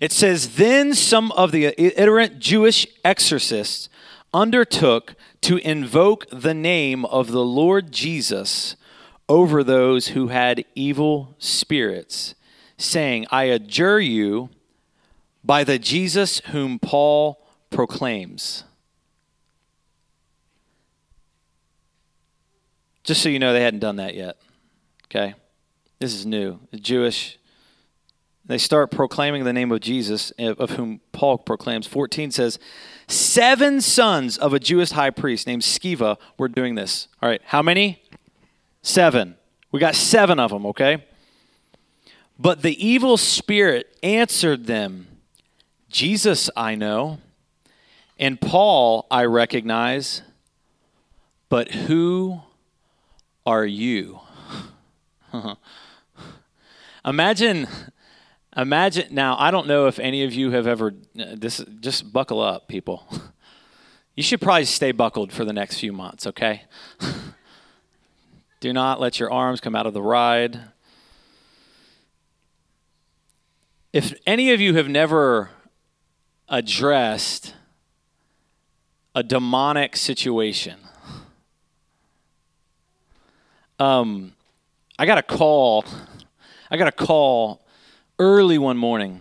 It 0.00 0.10
says, 0.10 0.56
Then 0.56 0.92
some 0.92 1.30
of 1.32 1.52
the 1.52 1.66
itinerant 1.68 2.40
Jewish 2.40 2.84
exorcists 3.04 3.88
undertook 4.34 5.14
to 5.42 5.58
invoke 5.58 6.26
the 6.32 6.52
name 6.52 7.04
of 7.04 7.30
the 7.30 7.44
Lord 7.44 7.92
Jesus 7.92 8.74
over 9.28 9.62
those 9.62 10.08
who 10.08 10.28
had 10.28 10.64
evil 10.74 11.36
spirits 11.38 12.34
saying, 12.76 13.28
I 13.30 13.44
adjure 13.44 14.00
you 14.00 14.50
by 15.44 15.62
the 15.62 15.78
Jesus 15.78 16.40
whom 16.46 16.80
Paul 16.80 17.40
proclaims. 17.70 18.64
Just 23.04 23.22
so 23.22 23.28
you 23.28 23.38
know, 23.38 23.52
they 23.52 23.62
hadn't 23.62 23.80
done 23.80 23.96
that 23.96 24.14
yet. 24.14 24.36
Okay? 25.06 25.34
This 25.98 26.14
is 26.14 26.24
new. 26.24 26.58
The 26.70 26.78
Jewish, 26.78 27.38
they 28.44 28.58
start 28.58 28.90
proclaiming 28.90 29.44
the 29.44 29.52
name 29.52 29.72
of 29.72 29.80
Jesus, 29.80 30.32
eh, 30.38 30.54
of 30.58 30.70
whom 30.70 31.00
Paul 31.12 31.38
proclaims. 31.38 31.86
14 31.86 32.30
says, 32.30 32.58
Seven 33.08 33.80
sons 33.80 34.38
of 34.38 34.54
a 34.54 34.58
Jewish 34.58 34.90
high 34.90 35.10
priest 35.10 35.46
named 35.46 35.62
Sceva 35.62 36.16
were 36.38 36.48
doing 36.48 36.74
this. 36.74 37.08
All 37.20 37.28
right, 37.28 37.42
how 37.44 37.62
many? 37.62 38.02
Seven. 38.82 39.36
We 39.70 39.80
got 39.80 39.94
seven 39.94 40.38
of 40.40 40.50
them, 40.50 40.66
okay? 40.66 41.04
But 42.38 42.62
the 42.62 42.84
evil 42.84 43.16
spirit 43.16 43.96
answered 44.02 44.66
them, 44.66 45.06
Jesus 45.88 46.50
I 46.56 46.74
know, 46.74 47.18
and 48.18 48.40
Paul 48.40 49.06
I 49.10 49.24
recognize, 49.24 50.22
but 51.48 51.72
who 51.72 52.40
are 53.46 53.66
you? 53.66 54.20
imagine, 57.04 57.66
imagine. 58.56 59.14
Now, 59.14 59.36
I 59.38 59.50
don't 59.50 59.66
know 59.66 59.86
if 59.86 59.98
any 59.98 60.24
of 60.24 60.32
you 60.32 60.50
have 60.52 60.66
ever. 60.66 60.94
This 61.14 61.64
just 61.80 62.12
buckle 62.12 62.40
up, 62.40 62.68
people. 62.68 63.06
You 64.14 64.22
should 64.22 64.42
probably 64.42 64.66
stay 64.66 64.92
buckled 64.92 65.32
for 65.32 65.44
the 65.46 65.54
next 65.54 65.78
few 65.78 65.90
months, 65.90 66.26
okay? 66.26 66.64
Do 68.60 68.72
not 68.72 69.00
let 69.00 69.18
your 69.18 69.32
arms 69.32 69.58
come 69.58 69.74
out 69.74 69.86
of 69.86 69.94
the 69.94 70.02
ride. 70.02 70.60
If 73.92 74.14
any 74.26 74.52
of 74.52 74.60
you 74.60 74.74
have 74.74 74.86
never 74.86 75.50
addressed 76.48 77.54
a 79.14 79.22
demonic 79.22 79.96
situation, 79.96 80.78
um, 83.78 84.32
I 84.98 85.06
got 85.06 85.18
a 85.18 85.22
call. 85.22 85.84
I 86.70 86.76
got 86.76 86.88
a 86.88 86.92
call 86.92 87.62
early 88.18 88.58
one 88.58 88.76
morning 88.76 89.20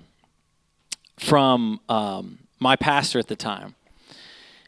from 1.17 1.79
um, 1.89 2.39
my 2.59 2.75
pastor 2.75 3.19
at 3.19 3.27
the 3.27 3.35
time, 3.35 3.75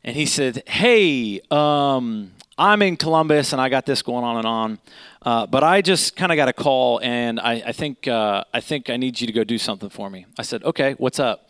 and 0.04 0.16
he 0.16 0.25
said, 0.25 0.63
"Hey, 0.68 1.42
um, 1.52 2.32
I'm 2.58 2.84
in 2.84 2.98
Columbus 2.98 3.52
and 3.52 3.60
I 3.60 3.70
got 3.70 3.86
this 3.86 4.02
going 4.04 4.24
on 4.24 4.38
and 4.38 4.46
on. 4.46 4.80
Uh, 5.24 5.48
but 5.48 5.63
I 5.63 5.82
just 5.82 6.16
kind 6.16 6.32
of 6.32 6.36
got 6.36 6.50
a 6.50 6.54
call 6.54 7.00
and 7.02 7.40
I, 7.40 7.63
I 7.66 7.72
think 7.72 8.08
uh, 8.08 8.44
I 8.54 8.60
think 8.60 8.90
I 8.90 8.98
need 8.98 9.20
you 9.20 9.28
to 9.28 9.34
go 9.34 9.44
do 9.44 9.58
something 9.58 9.90
for 9.90 10.10
me. 10.10 10.25
I 10.38 10.44
said, 10.44 10.63
okay, 10.63 10.94
what's 10.98 11.20
up? 11.20 11.50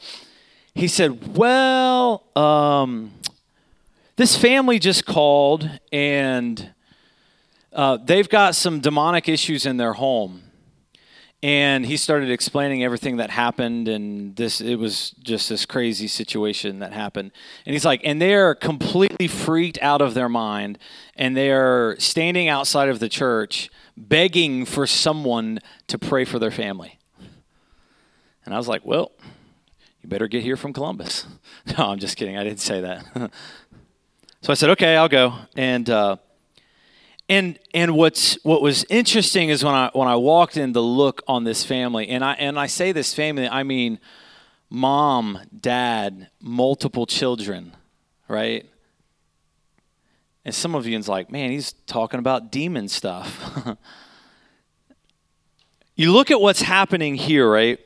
He 0.74 0.88
said, 0.88 1.36
well, 1.36 2.24
um, 2.36 3.12
this 4.16 4.38
family 4.38 4.80
just 4.80 5.06
called 5.06 5.70
and 5.92 6.73
uh, 7.74 7.98
they've 7.98 8.30
got 8.30 8.56
some 8.56 8.80
demonic 8.80 9.28
issues 9.28 9.66
in 9.66 9.78
their 9.78 9.94
home. 9.94 10.44
And 11.42 11.86
he 11.86 11.98
started 11.98 12.32
explaining 12.32 12.86
everything 12.86 13.18
that 13.18 13.30
happened 13.30 13.90
and 13.90 14.34
this 14.38 14.62
it 14.62 14.76
was 14.76 15.12
just 15.22 15.50
this 15.50 15.66
crazy 15.66 16.08
situation 16.08 16.80
that 16.80 16.94
happened. 16.94 17.34
And 17.66 17.74
he's 17.74 17.84
like 17.84 18.00
and 18.06 18.22
they're 18.22 18.56
completely 18.56 19.28
freaked 19.28 19.78
out 19.82 20.02
of 20.02 20.14
their 20.14 20.30
mind. 20.30 20.80
And 21.18 21.36
they're 21.36 21.98
standing 22.00 22.48
outside 22.48 22.88
of 22.88 23.00
the 23.00 23.10
church 23.10 23.70
begging 23.98 24.64
for 24.64 24.88
someone 24.88 25.60
to 25.88 26.00
pray 26.00 26.24
for 26.24 26.40
their 26.40 26.50
family. 26.50 26.98
And 28.46 28.54
i 28.54 28.58
was 28.58 28.70
like 28.70 28.86
well 28.86 29.12
you 30.02 30.08
better 30.08 30.30
get 30.30 30.44
here 30.44 30.56
from 30.56 30.72
columbus. 30.72 31.26
No 31.78 31.90
i'm 31.90 32.00
just 32.00 32.16
kidding. 32.16 32.38
I 32.38 32.46
didn't 32.46 32.62
say 32.62 32.80
that. 32.82 33.32
So 34.42 34.52
i 34.52 34.56
said 34.56 34.70
okay 34.72 34.96
i'll 34.96 35.10
go. 35.10 35.34
And 35.58 35.90
uh, 35.90 36.18
and 37.30 37.58
and 37.74 37.96
what's 37.96 38.36
what 38.44 38.62
was 38.62 38.86
interesting 38.90 39.50
is 39.50 39.64
when 39.64 39.74
I 39.74 39.90
when 39.94 40.08
I 40.08 40.16
walked 40.16 40.58
in 40.58 40.74
the 40.74 40.82
look 40.82 41.22
on 41.28 41.44
this 41.44 41.64
family, 41.64 42.10
and 42.10 42.24
I 42.24 42.34
and 42.34 42.60
I 42.60 42.68
say 42.68 42.92
this 42.92 43.14
family, 43.14 43.48
I 43.48 43.64
mean 43.64 44.00
mom, 44.74 45.40
dad, 45.62 46.30
multiple 46.42 47.06
children, 47.06 47.74
right? 48.28 48.66
And 50.44 50.54
some 50.54 50.76
of 50.76 50.88
you's 50.88 51.08
like, 51.08 51.32
man, 51.32 51.52
he's 51.52 51.74
talking 51.86 52.20
about 52.20 52.52
demon 52.52 52.90
stuff. 52.90 53.78
you 55.96 56.12
look 56.12 56.32
at 56.32 56.42
what's 56.42 56.62
happening 56.62 57.16
here, 57.16 57.50
right? 57.50 57.80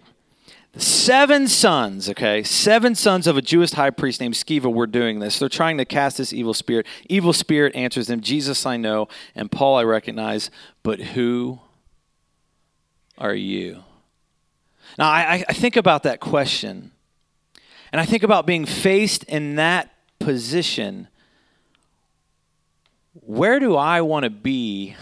Seven 0.80 1.48
sons, 1.48 2.08
okay, 2.10 2.44
seven 2.44 2.94
sons 2.94 3.26
of 3.26 3.36
a 3.36 3.42
Jewish 3.42 3.72
high 3.72 3.90
priest 3.90 4.22
named 4.22 4.36
Sceva 4.36 4.72
were 4.72 4.86
doing 4.86 5.20
this. 5.20 5.40
They're 5.40 5.50
trying 5.50 5.78
to 5.78 5.86
cast 5.86 6.18
this 6.18 6.32
evil 6.32 6.54
spirit. 6.54 6.86
Evil 7.10 7.34
spirit 7.34 7.76
answers 7.76 8.08
them, 8.08 8.22
Jesus 8.22 8.66
I 8.66 8.78
know, 8.78 9.08
and 9.34 9.52
Paul 9.52 9.78
I 9.78 9.84
recognize, 9.84 10.52
but 10.84 11.00
who 11.00 11.60
are 13.18 13.34
you? 13.34 13.84
Now, 15.00 15.10
I, 15.10 15.44
I 15.50 15.54
think 15.54 15.76
about 15.76 16.04
that 16.04 16.20
question, 16.20 16.92
and 17.92 18.00
I 18.00 18.06
think 18.06 18.22
about 18.22 18.46
being 18.46 18.66
faced 18.66 19.24
in 19.24 19.56
that 19.56 19.92
position. 20.20 21.08
Where 23.14 23.60
do 23.60 23.76
I 23.76 24.02
want 24.02 24.26
to 24.26 24.30
be 24.30 24.96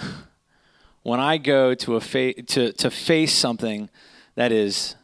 when 1.04 1.20
I 1.20 1.38
go 1.38 1.76
to, 1.76 1.96
a 1.96 2.02
fa- 2.02 2.42
to, 2.42 2.72
to 2.72 2.90
face 2.90 3.34
something 3.34 3.90
that 4.36 4.54
is 4.54 4.96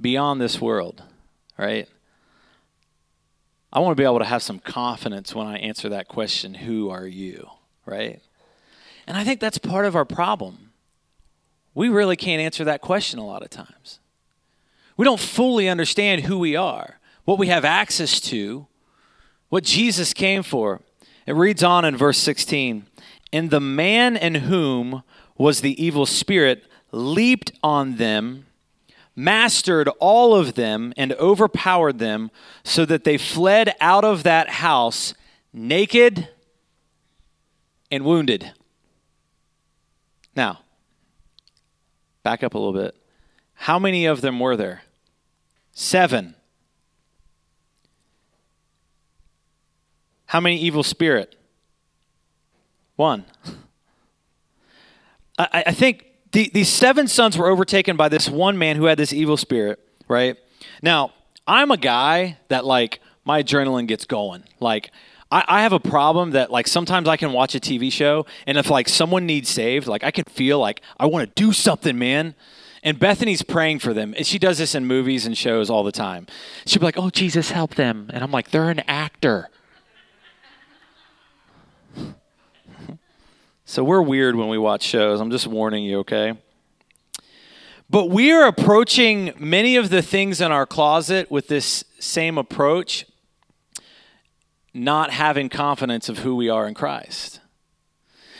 beyond 0.00 0.40
this 0.40 0.60
world, 0.60 1.02
right? 1.58 1.88
I 3.72 3.80
want 3.80 3.96
to 3.96 4.00
be 4.00 4.04
able 4.04 4.18
to 4.18 4.24
have 4.24 4.42
some 4.42 4.58
confidence 4.58 5.34
when 5.34 5.46
I 5.46 5.58
answer 5.58 5.88
that 5.90 6.08
question, 6.08 6.54
Who 6.54 6.90
are 6.90 7.06
you? 7.06 7.48
Right? 7.86 8.20
And 9.06 9.16
I 9.16 9.24
think 9.24 9.40
that's 9.40 9.58
part 9.58 9.86
of 9.86 9.96
our 9.96 10.04
problem. 10.04 10.70
We 11.74 11.88
really 11.88 12.16
can't 12.16 12.42
answer 12.42 12.64
that 12.64 12.80
question 12.80 13.18
a 13.18 13.26
lot 13.26 13.42
of 13.42 13.50
times. 13.50 14.00
We 14.96 15.04
don't 15.04 15.20
fully 15.20 15.68
understand 15.68 16.22
who 16.22 16.38
we 16.38 16.56
are, 16.56 17.00
what 17.24 17.38
we 17.38 17.46
have 17.46 17.64
access 17.64 18.20
to, 18.22 18.66
what 19.48 19.64
Jesus 19.64 20.12
came 20.12 20.42
for. 20.42 20.80
It 21.26 21.34
reads 21.34 21.62
on 21.62 21.84
in 21.84 21.96
verse 21.96 22.18
16 22.18 22.86
And 23.32 23.50
the 23.50 23.60
man 23.60 24.16
in 24.16 24.36
whom 24.36 25.02
was 25.38 25.60
the 25.60 25.82
evil 25.82 26.06
spirit, 26.06 26.64
leaped 26.92 27.52
on 27.62 27.96
them, 27.96 28.46
mastered 29.16 29.88
all 29.98 30.34
of 30.34 30.54
them, 30.54 30.92
and 30.96 31.12
overpowered 31.14 31.98
them, 31.98 32.30
so 32.62 32.84
that 32.84 33.04
they 33.04 33.18
fled 33.18 33.74
out 33.80 34.04
of 34.04 34.22
that 34.22 34.48
house 34.48 35.14
naked 35.52 36.28
and 37.90 38.04
wounded. 38.04 38.52
Now, 40.36 40.60
back 42.22 42.42
up 42.42 42.54
a 42.54 42.58
little 42.58 42.72
bit. 42.72 42.94
How 43.54 43.78
many 43.78 44.06
of 44.06 44.20
them 44.20 44.38
were 44.40 44.56
there? 44.56 44.82
Seven. 45.72 46.34
How 50.26 50.40
many 50.40 50.56
evil 50.58 50.82
spirit? 50.82 51.36
One. 52.96 53.24
I, 55.38 55.64
I 55.66 55.72
think 55.72 56.06
the, 56.32 56.50
these 56.52 56.68
seven 56.68 57.08
sons 57.08 57.36
were 57.36 57.48
overtaken 57.48 57.96
by 57.96 58.08
this 58.08 58.28
one 58.28 58.58
man 58.58 58.76
who 58.76 58.84
had 58.84 58.98
this 58.98 59.12
evil 59.12 59.36
spirit, 59.36 59.80
right? 60.08 60.36
Now, 60.82 61.12
I'm 61.46 61.70
a 61.70 61.76
guy 61.76 62.38
that, 62.48 62.64
like, 62.64 63.00
my 63.24 63.42
adrenaline 63.42 63.86
gets 63.86 64.04
going. 64.04 64.44
Like, 64.60 64.90
I, 65.30 65.44
I 65.46 65.62
have 65.62 65.72
a 65.72 65.80
problem 65.80 66.30
that, 66.32 66.50
like, 66.50 66.68
sometimes 66.68 67.08
I 67.08 67.16
can 67.16 67.32
watch 67.32 67.54
a 67.54 67.60
TV 67.60 67.90
show, 67.92 68.26
and 68.46 68.58
if, 68.58 68.70
like, 68.70 68.88
someone 68.88 69.26
needs 69.26 69.48
saved, 69.48 69.86
like, 69.86 70.04
I 70.04 70.10
can 70.10 70.24
feel 70.24 70.58
like 70.58 70.82
I 70.98 71.06
want 71.06 71.34
to 71.34 71.42
do 71.42 71.52
something, 71.52 71.98
man. 71.98 72.34
And 72.82 72.98
Bethany's 72.98 73.42
praying 73.42 73.80
for 73.80 73.92
them. 73.92 74.14
And 74.16 74.26
she 74.26 74.38
does 74.38 74.56
this 74.56 74.74
in 74.74 74.86
movies 74.86 75.26
and 75.26 75.36
shows 75.36 75.68
all 75.68 75.84
the 75.84 75.92
time. 75.92 76.26
She'll 76.64 76.80
be 76.80 76.86
like, 76.86 76.96
oh, 76.96 77.10
Jesus, 77.10 77.50
help 77.50 77.74
them. 77.74 78.10
And 78.10 78.24
I'm 78.24 78.30
like, 78.30 78.52
they're 78.52 78.70
an 78.70 78.80
actor. 78.88 79.50
So 83.70 83.84
we're 83.84 84.02
weird 84.02 84.34
when 84.34 84.48
we 84.48 84.58
watch 84.58 84.82
shows. 84.82 85.20
I'm 85.20 85.30
just 85.30 85.46
warning 85.46 85.84
you, 85.84 86.00
okay? 86.00 86.34
But 87.88 88.10
we 88.10 88.32
are 88.32 88.48
approaching 88.48 89.32
many 89.38 89.76
of 89.76 89.90
the 89.90 90.02
things 90.02 90.40
in 90.40 90.50
our 90.50 90.66
closet 90.66 91.30
with 91.30 91.46
this 91.46 91.84
same 92.00 92.36
approach, 92.36 93.06
not 94.74 95.12
having 95.12 95.48
confidence 95.48 96.08
of 96.08 96.18
who 96.18 96.34
we 96.34 96.48
are 96.48 96.66
in 96.66 96.74
Christ. 96.74 97.38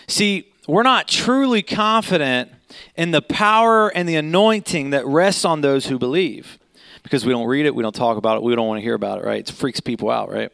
See, 0.08 0.52
we're 0.66 0.82
not 0.82 1.06
truly 1.06 1.62
confident 1.62 2.50
in 2.96 3.12
the 3.12 3.22
power 3.22 3.88
and 3.88 4.08
the 4.08 4.16
anointing 4.16 4.90
that 4.90 5.06
rests 5.06 5.44
on 5.44 5.60
those 5.60 5.86
who 5.86 5.96
believe 5.96 6.58
because 7.04 7.24
we 7.24 7.30
don't 7.30 7.46
read 7.46 7.66
it, 7.66 7.74
we 7.76 7.84
don't 7.84 7.94
talk 7.94 8.16
about 8.16 8.36
it, 8.36 8.42
we 8.42 8.56
don't 8.56 8.66
want 8.66 8.78
to 8.78 8.82
hear 8.82 8.94
about 8.94 9.20
it, 9.20 9.24
right? 9.24 9.48
It 9.48 9.54
freaks 9.54 9.78
people 9.78 10.10
out, 10.10 10.28
right? 10.28 10.50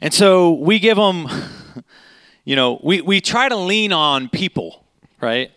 And 0.00 0.14
so 0.14 0.52
we 0.52 0.78
give 0.78 0.96
them 0.96 1.26
you 2.50 2.56
know, 2.56 2.80
we, 2.82 3.00
we 3.00 3.20
try 3.20 3.48
to 3.48 3.54
lean 3.54 3.92
on 3.92 4.28
people, 4.28 4.84
right? 5.20 5.52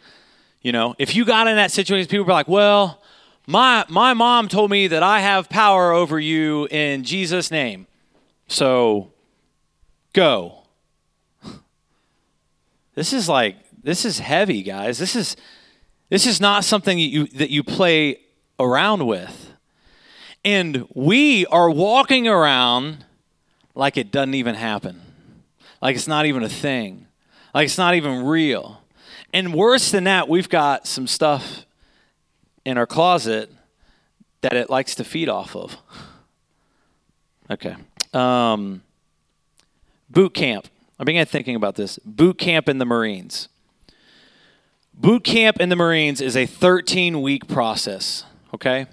You 0.61 0.71
know, 0.71 0.93
if 0.99 1.15
you 1.15 1.25
got 1.25 1.47
in 1.47 1.55
that 1.55 1.71
situation, 1.71 2.07
people 2.07 2.27
are 2.27 2.33
like, 2.33 2.47
well, 2.47 3.01
my, 3.47 3.83
my 3.89 4.13
mom 4.13 4.47
told 4.47 4.69
me 4.69 4.85
that 4.85 5.01
I 5.01 5.21
have 5.21 5.49
power 5.49 5.91
over 5.91 6.19
you 6.19 6.67
in 6.69 7.03
Jesus' 7.03 7.49
name. 7.49 7.87
So 8.47 9.11
go. 10.13 10.65
This 12.93 13.11
is 13.11 13.27
like, 13.27 13.55
this 13.81 14.05
is 14.05 14.19
heavy, 14.19 14.61
guys. 14.61 14.99
This 14.99 15.15
is, 15.15 15.35
this 16.09 16.27
is 16.27 16.39
not 16.39 16.63
something 16.63 16.99
that 16.99 17.01
you, 17.01 17.25
that 17.25 17.49
you 17.49 17.63
play 17.63 18.19
around 18.59 19.07
with. 19.07 19.51
And 20.45 20.87
we 20.93 21.47
are 21.47 21.71
walking 21.71 22.27
around 22.27 23.03
like 23.73 23.97
it 23.97 24.11
doesn't 24.11 24.35
even 24.35 24.53
happen 24.53 25.01
like 25.83 25.97
it's 25.97 26.07
not 26.07 26.25
even 26.25 26.43
a 26.43 26.49
thing, 26.49 27.07
like 27.53 27.65
it's 27.65 27.77
not 27.77 27.93
even 27.93 28.23
real. 28.23 28.81
And 29.33 29.53
worse 29.53 29.91
than 29.91 30.05
that, 30.05 30.29
we've 30.29 30.47
got 30.47 30.87
some 30.87 31.07
stuff 31.07 31.65
in 32.63 32.77
our 32.77 32.87
closet 32.87 33.51
that 34.39 34.53
it 34.53 34.69
likes 34.69 34.95
to 34.95 35.03
feed 35.03 35.27
off 35.27 35.57
of. 35.57 35.75
Okay. 37.51 37.75
Um, 38.13 38.81
boot 40.09 40.33
camp. 40.33 40.69
I 40.97 41.03
began 41.03 41.25
thinking 41.25 41.57
about 41.57 41.75
this. 41.75 41.99
Boot 42.05 42.37
camp 42.37 42.69
in 42.69 42.77
the 42.77 42.85
Marines. 42.85 43.49
Boot 44.93 45.25
camp 45.25 45.59
in 45.59 45.67
the 45.67 45.75
Marines 45.75 46.21
is 46.21 46.37
a 46.37 46.45
13 46.45 47.21
week 47.21 47.49
process, 47.49 48.23
okay? 48.53 48.85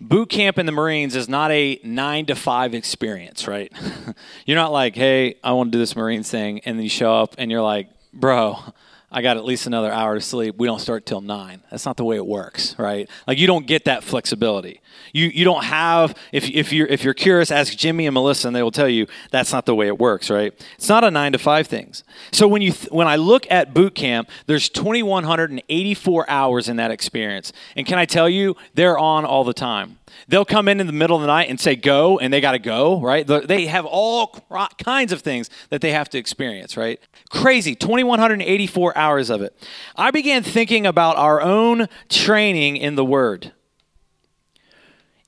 Boot 0.00 0.28
camp 0.28 0.58
in 0.58 0.66
the 0.66 0.72
Marines 0.72 1.16
is 1.16 1.28
not 1.28 1.50
a 1.50 1.80
nine 1.82 2.26
to 2.26 2.34
five 2.34 2.74
experience, 2.74 3.46
right? 3.48 3.72
you're 4.46 4.56
not 4.56 4.72
like, 4.72 4.94
hey, 4.94 5.36
I 5.42 5.52
want 5.52 5.72
to 5.72 5.76
do 5.76 5.78
this 5.78 5.96
Marines 5.96 6.30
thing, 6.30 6.60
and 6.64 6.78
then 6.78 6.82
you 6.84 6.90
show 6.90 7.14
up 7.14 7.34
and 7.38 7.50
you're 7.50 7.62
like, 7.62 7.88
bro, 8.12 8.58
I 9.10 9.22
got 9.22 9.36
at 9.36 9.44
least 9.44 9.66
another 9.66 9.92
hour 9.92 10.14
to 10.14 10.20
sleep. 10.20 10.56
We 10.58 10.66
don't 10.66 10.80
start 10.80 11.06
till 11.06 11.20
nine. 11.20 11.62
That's 11.70 11.86
not 11.86 11.96
the 11.96 12.04
way 12.04 12.16
it 12.16 12.26
works, 12.26 12.76
right? 12.78 13.08
Like 13.26 13.38
you 13.38 13.46
don't 13.46 13.66
get 13.66 13.84
that 13.84 14.04
flexibility. 14.04 14.80
You 15.12 15.26
you 15.28 15.44
don't 15.44 15.64
have 15.64 16.14
if 16.32 16.48
if 16.50 16.72
you're 16.72 16.86
if 16.86 17.04
you're 17.04 17.14
curious, 17.14 17.50
ask 17.50 17.76
Jimmy 17.76 18.06
and 18.06 18.14
Melissa, 18.14 18.48
and 18.48 18.56
they 18.56 18.62
will 18.62 18.70
tell 18.70 18.88
you 18.88 19.06
that's 19.30 19.52
not 19.52 19.66
the 19.66 19.74
way 19.74 19.86
it 19.86 19.98
works, 19.98 20.30
right? 20.30 20.52
It's 20.76 20.88
not 20.88 21.04
a 21.04 21.10
nine 21.10 21.32
to 21.32 21.38
five 21.38 21.66
things. 21.66 22.04
So 22.32 22.48
when 22.48 22.62
you 22.62 22.72
th- 22.72 22.90
when 22.92 23.08
I 23.08 23.16
look 23.16 23.46
at 23.50 23.74
boot 23.74 23.94
camp, 23.94 24.30
there's 24.46 24.68
2,184 24.68 26.30
hours 26.30 26.68
in 26.68 26.76
that 26.76 26.90
experience, 26.90 27.52
and 27.76 27.86
can 27.86 27.98
I 27.98 28.04
tell 28.04 28.28
you, 28.28 28.56
they're 28.74 28.98
on 28.98 29.24
all 29.24 29.44
the 29.44 29.54
time. 29.54 29.98
They'll 30.28 30.44
come 30.44 30.68
in 30.68 30.80
in 30.80 30.86
the 30.86 30.92
middle 30.92 31.16
of 31.16 31.22
the 31.22 31.28
night 31.28 31.48
and 31.48 31.60
say 31.60 31.76
go, 31.76 32.18
and 32.18 32.32
they 32.32 32.40
got 32.40 32.52
to 32.52 32.58
go, 32.58 33.00
right? 33.00 33.26
They 33.26 33.66
have 33.66 33.84
all 33.84 34.28
kinds 34.82 35.12
of 35.12 35.20
things 35.20 35.50
that 35.70 35.80
they 35.80 35.92
have 35.92 36.08
to 36.10 36.18
experience, 36.18 36.76
right? 36.76 37.00
Crazy, 37.30 37.74
2,184 37.74 38.96
hours 38.96 39.30
of 39.30 39.42
it. 39.42 39.56
I 39.94 40.10
began 40.10 40.42
thinking 40.42 40.86
about 40.86 41.16
our 41.16 41.40
own 41.40 41.86
training 42.08 42.76
in 42.76 42.94
the 42.96 43.04
Word. 43.04 43.52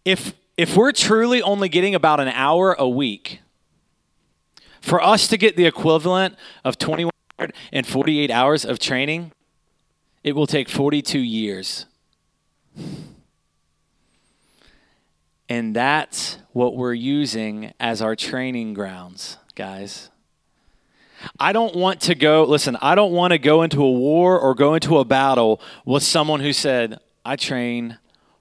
If, 0.08 0.32
if 0.56 0.74
we're 0.74 0.92
truly 0.92 1.42
only 1.42 1.68
getting 1.68 1.94
about 1.94 2.18
an 2.18 2.28
hour 2.28 2.72
a 2.78 2.88
week, 2.88 3.42
for 4.80 5.02
us 5.02 5.28
to 5.28 5.36
get 5.36 5.54
the 5.54 5.66
equivalent 5.66 6.34
of 6.64 6.78
2,148 6.78 8.30
hours 8.30 8.64
of 8.64 8.78
training, 8.78 9.32
it 10.24 10.32
will 10.34 10.46
take 10.46 10.70
42 10.70 11.18
years. 11.18 11.84
And 15.46 15.76
that's 15.76 16.38
what 16.54 16.74
we're 16.74 16.94
using 16.94 17.74
as 17.78 18.00
our 18.00 18.16
training 18.16 18.72
grounds, 18.72 19.36
guys. 19.54 20.08
I 21.38 21.52
don't 21.52 21.76
want 21.76 22.00
to 22.00 22.14
go, 22.14 22.44
listen, 22.44 22.78
I 22.80 22.94
don't 22.94 23.12
want 23.12 23.32
to 23.32 23.38
go 23.38 23.60
into 23.60 23.82
a 23.82 23.92
war 23.92 24.40
or 24.40 24.54
go 24.54 24.72
into 24.72 24.96
a 25.00 25.04
battle 25.04 25.60
with 25.84 26.02
someone 26.02 26.40
who 26.40 26.54
said, 26.54 26.98
I 27.26 27.36
train 27.36 27.98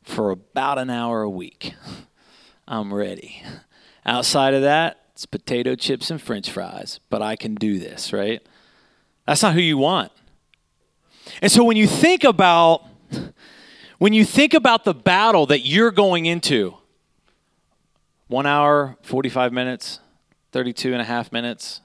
for 0.08 0.32
about 0.32 0.80
an 0.80 0.90
hour 0.90 1.22
a 1.22 1.30
week. 1.30 1.74
I'm 2.68 2.94
ready. 2.94 3.44
Outside 4.06 4.54
of 4.54 4.62
that, 4.62 5.02
it's 5.12 5.26
potato 5.26 5.76
chips 5.76 6.10
and 6.10 6.22
french 6.22 6.50
fries, 6.50 7.00
but 7.10 7.22
I 7.22 7.36
can 7.36 7.56
do 7.56 7.78
this, 7.78 8.14
right? 8.14 8.42
That's 9.26 9.44
not 9.44 9.54
who 9.54 9.62
you 9.62 9.78
want. 9.78 10.12
And 11.42 11.52
so 11.52 11.64
when 11.64 11.78
you 11.78 11.88
think 11.88 12.24
about 12.24 12.86
when 13.98 14.14
you 14.14 14.26
think 14.26 14.54
about 14.54 14.86
the 14.86 14.94
battle 14.94 15.48
that 15.48 15.62
you're 15.62 15.92
going 15.92 16.26
into, 16.26 16.78
one 18.28 18.46
hour, 18.46 18.96
45 19.02 19.52
minutes, 19.52 20.00
32 20.52 20.94
and 20.94 21.02
a 21.02 21.06
half 21.06 21.32
minutes. 21.32 21.82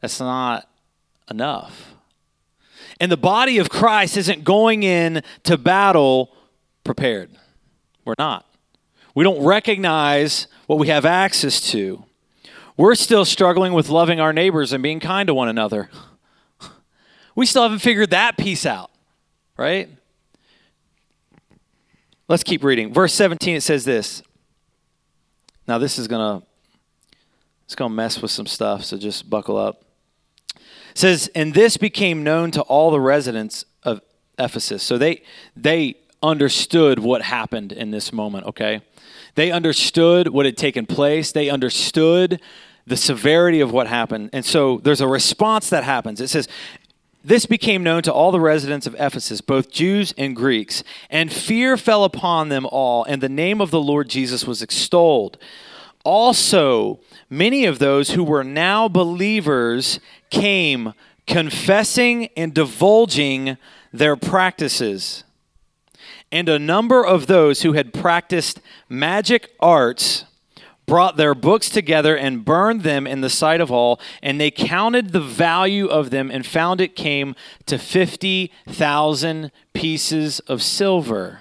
That's 0.00 0.20
not 0.20 0.68
enough. 1.30 1.94
And 3.00 3.10
the 3.10 3.16
body 3.16 3.58
of 3.58 3.68
Christ 3.68 4.16
isn't 4.16 4.44
going 4.44 4.82
in 4.82 5.22
to 5.44 5.58
battle 5.58 6.34
prepared. 6.86 7.30
We're 8.04 8.14
not. 8.18 8.46
We 9.14 9.24
don't 9.24 9.44
recognize 9.44 10.46
what 10.66 10.78
we 10.78 10.88
have 10.88 11.04
access 11.04 11.60
to. 11.72 12.04
We're 12.76 12.94
still 12.94 13.24
struggling 13.24 13.72
with 13.72 13.88
loving 13.88 14.20
our 14.20 14.32
neighbors 14.32 14.72
and 14.72 14.82
being 14.82 15.00
kind 15.00 15.26
to 15.26 15.34
one 15.34 15.48
another. 15.48 15.90
We 17.34 17.44
still 17.44 17.64
haven't 17.64 17.80
figured 17.80 18.10
that 18.10 18.38
piece 18.38 18.64
out, 18.64 18.90
right? 19.58 19.90
Let's 22.28 22.42
keep 22.42 22.64
reading. 22.64 22.92
Verse 22.92 23.12
17 23.12 23.56
it 23.56 23.60
says 23.62 23.84
this 23.84 24.22
now 25.68 25.78
this 25.78 25.98
is 25.98 26.08
gonna 26.08 26.42
it's 27.64 27.74
gonna 27.74 27.94
mess 27.94 28.22
with 28.22 28.30
some 28.30 28.46
stuff, 28.46 28.84
so 28.84 28.96
just 28.96 29.28
buckle 29.28 29.56
up. 29.56 29.84
It 30.54 30.98
says, 30.98 31.28
and 31.34 31.52
this 31.52 31.76
became 31.76 32.22
known 32.22 32.52
to 32.52 32.62
all 32.62 32.90
the 32.90 33.00
residents 33.00 33.64
of 33.82 34.00
Ephesus. 34.38 34.82
So 34.82 34.98
they 34.98 35.22
they 35.56 35.96
understood 36.22 36.98
what 36.98 37.22
happened 37.22 37.72
in 37.72 37.90
this 37.90 38.12
moment, 38.12 38.46
okay? 38.46 38.82
They 39.34 39.50
understood 39.50 40.28
what 40.28 40.46
had 40.46 40.56
taken 40.56 40.86
place. 40.86 41.32
They 41.32 41.50
understood 41.50 42.40
the 42.86 42.96
severity 42.96 43.60
of 43.60 43.72
what 43.72 43.86
happened. 43.86 44.30
And 44.32 44.44
so 44.44 44.78
there's 44.78 45.00
a 45.00 45.08
response 45.08 45.68
that 45.70 45.84
happens. 45.84 46.20
It 46.20 46.28
says, 46.28 46.48
this 47.24 47.44
became 47.44 47.82
known 47.82 48.02
to 48.02 48.12
all 48.12 48.30
the 48.30 48.38
residents 48.38 48.86
of 48.86 48.94
Ephesus, 49.00 49.40
both 49.40 49.72
Jews 49.72 50.14
and 50.16 50.36
Greeks, 50.36 50.84
and 51.10 51.32
fear 51.32 51.76
fell 51.76 52.04
upon 52.04 52.50
them 52.50 52.64
all, 52.66 53.02
and 53.02 53.20
the 53.20 53.28
name 53.28 53.60
of 53.60 53.72
the 53.72 53.80
Lord 53.80 54.08
Jesus 54.08 54.46
was 54.46 54.62
extolled. 54.62 55.36
Also, 56.04 57.00
many 57.28 57.64
of 57.64 57.80
those 57.80 58.10
who 58.10 58.22
were 58.22 58.44
now 58.44 58.86
believers 58.86 59.98
came 60.30 60.92
confessing 61.26 62.28
and 62.36 62.54
divulging 62.54 63.58
their 63.92 64.14
practices. 64.14 65.24
And 66.32 66.48
a 66.48 66.58
number 66.58 67.04
of 67.04 67.26
those 67.26 67.62
who 67.62 67.74
had 67.74 67.94
practiced 67.94 68.60
magic 68.88 69.50
arts 69.60 70.24
brought 70.86 71.16
their 71.16 71.34
books 71.34 71.68
together 71.68 72.16
and 72.16 72.44
burned 72.44 72.82
them 72.82 73.06
in 73.06 73.20
the 73.20 73.30
sight 73.30 73.60
of 73.60 73.72
all, 73.72 74.00
and 74.22 74.40
they 74.40 74.50
counted 74.50 75.10
the 75.10 75.20
value 75.20 75.86
of 75.86 76.10
them 76.10 76.30
and 76.30 76.46
found 76.46 76.80
it 76.80 76.94
came 76.94 77.34
to 77.66 77.76
50,000 77.76 79.50
pieces 79.72 80.40
of 80.40 80.62
silver. 80.62 81.40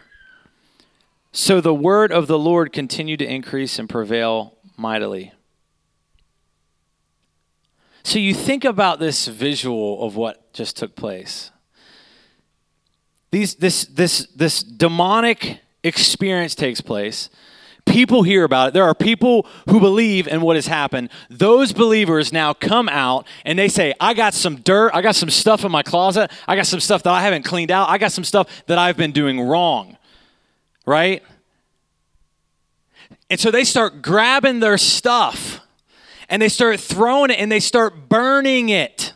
So 1.31 1.61
the 1.61 1.75
word 1.75 2.11
of 2.11 2.27
the 2.27 2.39
Lord 2.39 2.73
continued 2.73 3.19
to 3.19 3.31
increase 3.31 3.77
and 3.77 3.89
prevail 3.89 4.57
mightily. 4.77 5.31
So 8.03 8.19
you 8.19 8.33
think 8.33 8.63
about 8.63 8.99
this 8.99 9.27
visual 9.27 10.03
of 10.03 10.15
what 10.15 10.53
just 10.53 10.77
took 10.77 10.95
place. 10.95 11.51
These, 13.31 13.55
this, 13.55 13.85
this, 13.85 14.27
this 14.35 14.63
demonic 14.63 15.59
experience 15.83 16.55
takes 16.55 16.81
place. 16.81 17.29
People 17.85 18.23
hear 18.23 18.43
about 18.43 18.69
it. 18.69 18.73
There 18.73 18.83
are 18.83 18.95
people 18.95 19.45
who 19.69 19.79
believe 19.79 20.27
in 20.27 20.41
what 20.41 20.55
has 20.55 20.65
happened. 20.65 21.09
Those 21.29 21.71
believers 21.71 22.33
now 22.33 22.53
come 22.53 22.89
out 22.89 23.27
and 23.45 23.59
they 23.59 23.67
say, 23.67 23.93
I 23.99 24.15
got 24.15 24.33
some 24.33 24.55
dirt. 24.57 24.91
I 24.93 25.01
got 25.01 25.15
some 25.15 25.29
stuff 25.29 25.63
in 25.63 25.71
my 25.71 25.83
closet. 25.83 26.31
I 26.47 26.55
got 26.55 26.65
some 26.65 26.79
stuff 26.79 27.03
that 27.03 27.13
I 27.13 27.21
haven't 27.21 27.43
cleaned 27.43 27.69
out. 27.69 27.89
I 27.89 27.99
got 27.99 28.11
some 28.11 28.23
stuff 28.23 28.49
that 28.65 28.79
I've 28.79 28.97
been 28.97 29.11
doing 29.11 29.39
wrong. 29.39 29.97
Right? 30.85 31.21
And 33.29 33.39
so 33.39 33.51
they 33.51 33.63
start 33.63 34.01
grabbing 34.01 34.59
their 34.59 34.77
stuff 34.77 35.61
and 36.27 36.41
they 36.41 36.49
start 36.49 36.79
throwing 36.79 37.29
it 37.29 37.39
and 37.39 37.51
they 37.51 37.59
start 37.59 38.09
burning 38.09 38.69
it. 38.69 39.13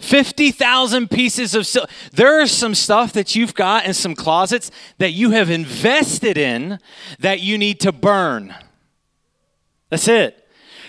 50,000 0.00 1.10
pieces 1.10 1.54
of 1.54 1.66
silver. 1.66 1.90
There 2.12 2.40
is 2.40 2.50
some 2.50 2.74
stuff 2.74 3.12
that 3.12 3.36
you've 3.36 3.54
got 3.54 3.84
in 3.84 3.94
some 3.94 4.14
closets 4.14 4.70
that 4.98 5.12
you 5.12 5.30
have 5.30 5.50
invested 5.50 6.36
in 6.36 6.78
that 7.18 7.40
you 7.40 7.58
need 7.58 7.80
to 7.80 7.92
burn. 7.92 8.54
That's 9.90 10.08
it. 10.08 10.36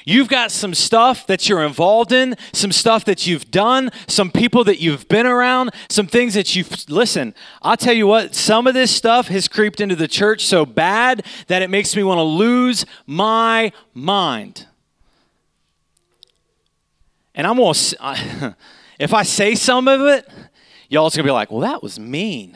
You've 0.06 0.30
got 0.30 0.52
some 0.52 0.74
stuff 0.74 1.28
that 1.28 1.48
you're 1.48 1.64
involved 1.64 2.12
in, 2.12 2.36
some 2.54 2.72
stuff 2.72 3.06
that 3.06 3.28
you've 3.28 3.52
done, 3.52 3.92
some 4.08 4.32
people 4.32 4.64
that 4.64 4.80
you've 4.80 5.08
been 5.08 5.28
around, 5.28 5.72
some 5.90 6.08
things 6.08 6.34
that 6.34 6.56
you've. 6.56 6.90
Listen, 6.90 7.36
I'll 7.62 7.78
tell 7.78 7.94
you 7.94 8.08
what, 8.08 8.34
some 8.34 8.66
of 8.66 8.74
this 8.74 8.96
stuff 8.96 9.28
has 9.28 9.48
creeped 9.48 9.80
into 9.80 9.96
the 9.96 10.08
church 10.08 10.46
so 10.46 10.66
bad 10.66 11.24
that 11.48 11.62
it 11.62 11.70
makes 11.70 11.96
me 11.96 12.04
want 12.04 12.18
to 12.18 12.24
lose 12.24 12.86
my 13.06 13.72
mind. 13.94 14.66
And 17.36 17.46
I'm 17.46 17.58
going 17.58 17.74
to. 17.76 18.56
If 19.02 19.16
I 19.16 19.24
say 19.24 19.56
some 19.56 19.88
of 19.88 20.02
it, 20.02 20.30
y'all's 20.88 21.16
gonna 21.16 21.26
be 21.26 21.32
like, 21.32 21.50
well, 21.50 21.62
that 21.62 21.82
was 21.82 22.00
mean. 22.00 22.56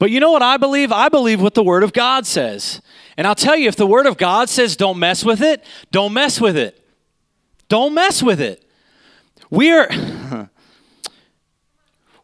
But 0.00 0.10
you 0.10 0.18
know 0.18 0.32
what 0.32 0.42
I 0.42 0.56
believe? 0.56 0.90
I 0.90 1.08
believe 1.08 1.40
what 1.40 1.54
the 1.54 1.62
Word 1.62 1.84
of 1.84 1.92
God 1.92 2.26
says. 2.26 2.82
And 3.16 3.28
I'll 3.28 3.36
tell 3.36 3.56
you, 3.56 3.68
if 3.68 3.76
the 3.76 3.86
Word 3.86 4.06
of 4.06 4.16
God 4.16 4.48
says 4.48 4.76
don't 4.76 4.98
mess 4.98 5.24
with 5.24 5.40
it, 5.40 5.64
don't 5.92 6.12
mess 6.12 6.40
with 6.40 6.56
it. 6.56 6.84
Don't 7.68 7.94
mess 7.94 8.24
with 8.24 8.40
it. 8.40 8.64
We 9.50 9.70
are, 9.70 9.88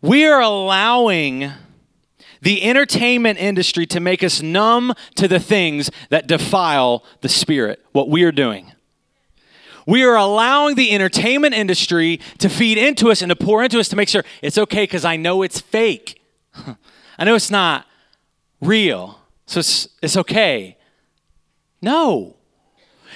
we 0.03 0.27
are 0.27 0.41
allowing 0.41 1.53
the 2.43 2.65
entertainment 2.65 3.39
industry 3.39 3.87
to 3.87 4.01
make 4.01 4.25
us 4.25 4.43
numb 4.43 4.95
to 5.15 5.29
the 5.29 5.39
things 5.39 5.93
that 6.09 6.27
defile 6.27 7.05
the 7.21 7.29
spirit, 7.29 7.85
what 7.93 8.09
we 8.09 8.25
are 8.25 8.33
doing. 8.33 8.73
We 9.91 10.05
are 10.05 10.15
allowing 10.15 10.77
the 10.77 10.93
entertainment 10.93 11.53
industry 11.53 12.21
to 12.39 12.49
feed 12.49 12.79
into 12.79 13.11
us 13.11 13.23
and 13.23 13.31
to 13.31 13.35
pour 13.35 13.65
into 13.65 13.81
us 13.81 13.89
to 13.89 13.97
make 13.97 14.09
sure 14.09 14.25
it's 14.41 14.57
okay 14.57 14.85
because 14.85 15.05
I 15.05 15.17
know 15.17 15.43
it's 15.43 15.61
fake. 15.61 16.23
I 17.19 17.25
know 17.25 17.35
it's 17.35 17.51
not 17.51 17.87
real. 18.61 19.19
So 19.47 19.59
it's, 19.59 19.89
it's 20.01 20.17
okay. 20.17 20.79
No. 21.83 22.37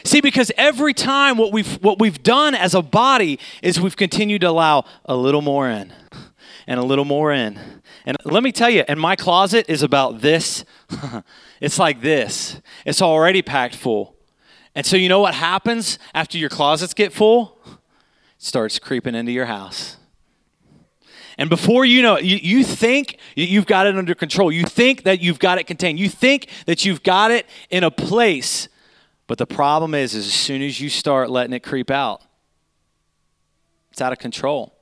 See, 0.02 0.20
because 0.20 0.50
every 0.56 0.92
time 0.92 1.38
what 1.38 1.52
we've, 1.52 1.74
what 1.80 2.00
we've 2.00 2.20
done 2.24 2.56
as 2.56 2.74
a 2.74 2.82
body 2.82 3.38
is 3.62 3.80
we've 3.80 3.96
continued 3.96 4.40
to 4.40 4.48
allow 4.48 4.84
a 5.04 5.14
little 5.14 5.42
more 5.42 5.70
in 5.70 5.92
and 6.66 6.80
a 6.80 6.84
little 6.84 7.04
more 7.04 7.32
in. 7.32 7.56
And 8.04 8.16
let 8.24 8.42
me 8.42 8.50
tell 8.50 8.68
you, 8.68 8.82
and 8.88 8.98
my 8.98 9.14
closet 9.14 9.66
is 9.68 9.84
about 9.84 10.22
this. 10.22 10.64
it's 11.60 11.78
like 11.78 12.00
this. 12.00 12.60
It's 12.84 13.00
already 13.00 13.42
packed 13.42 13.76
full. 13.76 14.13
And 14.74 14.84
so, 14.84 14.96
you 14.96 15.08
know 15.08 15.20
what 15.20 15.34
happens 15.34 15.98
after 16.14 16.36
your 16.36 16.48
closets 16.48 16.94
get 16.94 17.12
full? 17.12 17.58
It 17.66 17.78
starts 18.38 18.78
creeping 18.78 19.14
into 19.14 19.32
your 19.32 19.46
house. 19.46 19.96
And 21.38 21.50
before 21.50 21.84
you 21.84 22.02
know 22.02 22.16
it, 22.16 22.24
you, 22.24 22.36
you 22.36 22.64
think 22.64 23.18
you've 23.34 23.66
got 23.66 23.86
it 23.86 23.96
under 23.96 24.14
control. 24.14 24.52
You 24.52 24.64
think 24.64 25.02
that 25.04 25.20
you've 25.20 25.38
got 25.38 25.58
it 25.58 25.64
contained. 25.64 25.98
You 25.98 26.08
think 26.08 26.48
that 26.66 26.84
you've 26.84 27.02
got 27.02 27.30
it 27.30 27.46
in 27.70 27.82
a 27.84 27.90
place. 27.90 28.68
But 29.26 29.38
the 29.38 29.46
problem 29.46 29.94
is, 29.94 30.14
is 30.14 30.26
as 30.26 30.32
soon 30.32 30.62
as 30.62 30.80
you 30.80 30.88
start 30.88 31.30
letting 31.30 31.52
it 31.52 31.60
creep 31.60 31.90
out, 31.90 32.22
it's 33.90 34.00
out 34.00 34.12
of 34.12 34.18
control. 34.18 34.73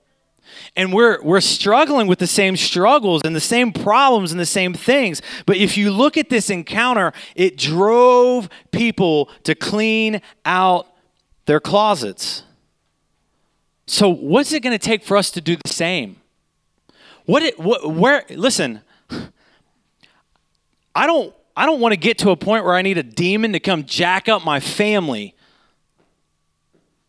And 0.77 0.93
we're, 0.93 1.23
we're 1.23 1.41
struggling 1.41 2.07
with 2.07 2.19
the 2.19 2.27
same 2.27 2.57
struggles 2.57 3.23
and 3.25 3.35
the 3.35 3.41
same 3.41 3.73
problems 3.73 4.33
and 4.33 4.41
the 4.41 4.47
same 4.47 4.75
things. 4.75 5.23
But 5.47 5.57
if 5.57 5.77
you 5.77 5.91
look 5.91 6.17
at 6.17 6.31
this 6.31 6.51
encounter, 6.51 7.13
it 7.35 7.57
drove 7.57 8.49
people 8.71 9.31
to 9.45 9.55
clean 9.55 10.21
out 10.45 10.87
their 11.47 11.61
closets. 11.61 12.45
So, 13.87 14.09
what's 14.09 14.53
it 14.53 14.61
going 14.61 14.79
to 14.79 14.85
take 14.85 15.03
for 15.03 15.17
us 15.17 15.31
to 15.33 15.41
do 15.41 15.57
the 15.63 15.73
same? 15.73 16.17
What 17.27 17.43
it, 17.43 17.59
what, 17.59 17.93
where, 17.93 18.25
listen, 18.31 18.81
I 20.95 21.07
don't, 21.07 21.35
I 21.57 21.67
don't 21.67 21.81
want 21.81 21.93
to 21.93 21.99
get 21.99 22.19
to 22.19 22.31
a 22.31 22.37
point 22.37 22.65
where 22.65 22.75
I 22.75 22.83
need 22.83 22.99
a 22.99 23.03
demon 23.03 23.53
to 23.53 23.61
come 23.61 23.85
jack 23.85 24.29
up 24.29 24.45
my 24.45 24.61
family 24.61 25.35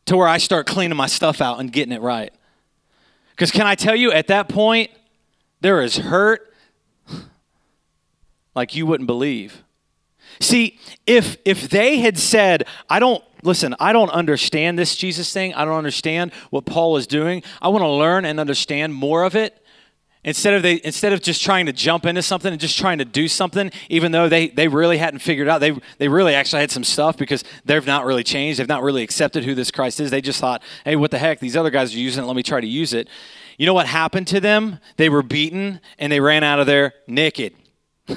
to 0.05 0.17
where 0.17 0.27
I 0.27 0.37
start 0.37 0.67
cleaning 0.67 0.97
my 0.97 1.07
stuff 1.07 1.41
out 1.41 1.59
and 1.59 1.71
getting 1.71 1.93
it 1.93 2.01
right. 2.01 2.33
Because 3.33 3.51
can 3.51 3.65
I 3.65 3.75
tell 3.75 3.95
you, 3.95 4.11
at 4.11 4.27
that 4.27 4.47
point, 4.47 4.91
there 5.61 5.81
is 5.81 5.97
hurt 5.97 6.53
like 8.55 8.75
you 8.75 8.85
wouldn't 8.85 9.07
believe. 9.07 9.63
See, 10.39 10.79
if 11.05 11.37
if 11.45 11.69
they 11.69 11.97
had 11.97 12.17
said, 12.17 12.65
I 12.89 12.99
don't 12.99 13.23
listen, 13.43 13.75
I 13.79 13.93
don't 13.93 14.09
understand 14.09 14.77
this 14.77 14.95
Jesus 14.95 15.31
thing. 15.31 15.53
I 15.53 15.65
don't 15.65 15.77
understand 15.77 16.31
what 16.49 16.65
Paul 16.65 16.97
is 16.97 17.07
doing. 17.07 17.43
I 17.61 17.69
want 17.69 17.81
to 17.83 17.89
learn 17.89 18.25
and 18.25 18.39
understand 18.39 18.93
more 18.93 19.23
of 19.23 19.35
it. 19.35 19.62
Instead 20.25 20.53
of 20.53 20.63
they 20.63 20.79
instead 20.85 21.11
of 21.11 21.21
just 21.21 21.41
trying 21.41 21.65
to 21.65 21.73
jump 21.73 22.05
into 22.05 22.21
something 22.21 22.51
and 22.51 22.61
just 22.61 22.77
trying 22.77 22.97
to 22.97 23.05
do 23.05 23.27
something, 23.27 23.69
even 23.89 24.13
though 24.13 24.29
they, 24.29 24.47
they 24.47 24.69
really 24.69 24.97
hadn't 24.97 25.19
figured 25.19 25.49
out, 25.49 25.59
they 25.59 25.77
they 25.97 26.07
really 26.07 26.33
actually 26.33 26.61
had 26.61 26.71
some 26.71 26.85
stuff 26.85 27.17
because 27.17 27.43
they've 27.65 27.85
not 27.85 28.05
really 28.05 28.23
changed. 28.23 28.59
They've 28.59 28.67
not 28.67 28.83
really 28.83 29.03
accepted 29.03 29.43
who 29.43 29.53
this 29.53 29.69
Christ 29.69 29.99
is. 29.99 30.11
They 30.11 30.21
just 30.21 30.39
thought, 30.39 30.63
hey, 30.85 30.95
what 30.95 31.11
the 31.11 31.17
heck? 31.17 31.39
These 31.39 31.57
other 31.57 31.69
guys 31.69 31.93
are 31.93 31.99
using 31.99 32.23
it, 32.23 32.27
let 32.27 32.37
me 32.37 32.43
try 32.43 32.61
to 32.61 32.67
use 32.67 32.93
it. 32.93 33.09
You 33.57 33.65
know 33.65 33.73
what 33.73 33.85
happened 33.85 34.27
to 34.27 34.39
them? 34.39 34.79
They 34.95 35.09
were 35.09 35.23
beaten 35.23 35.81
and 35.99 36.11
they 36.11 36.21
ran 36.21 36.43
out 36.43 36.59
of 36.59 36.67
there 36.67 36.93
naked. 37.05 37.53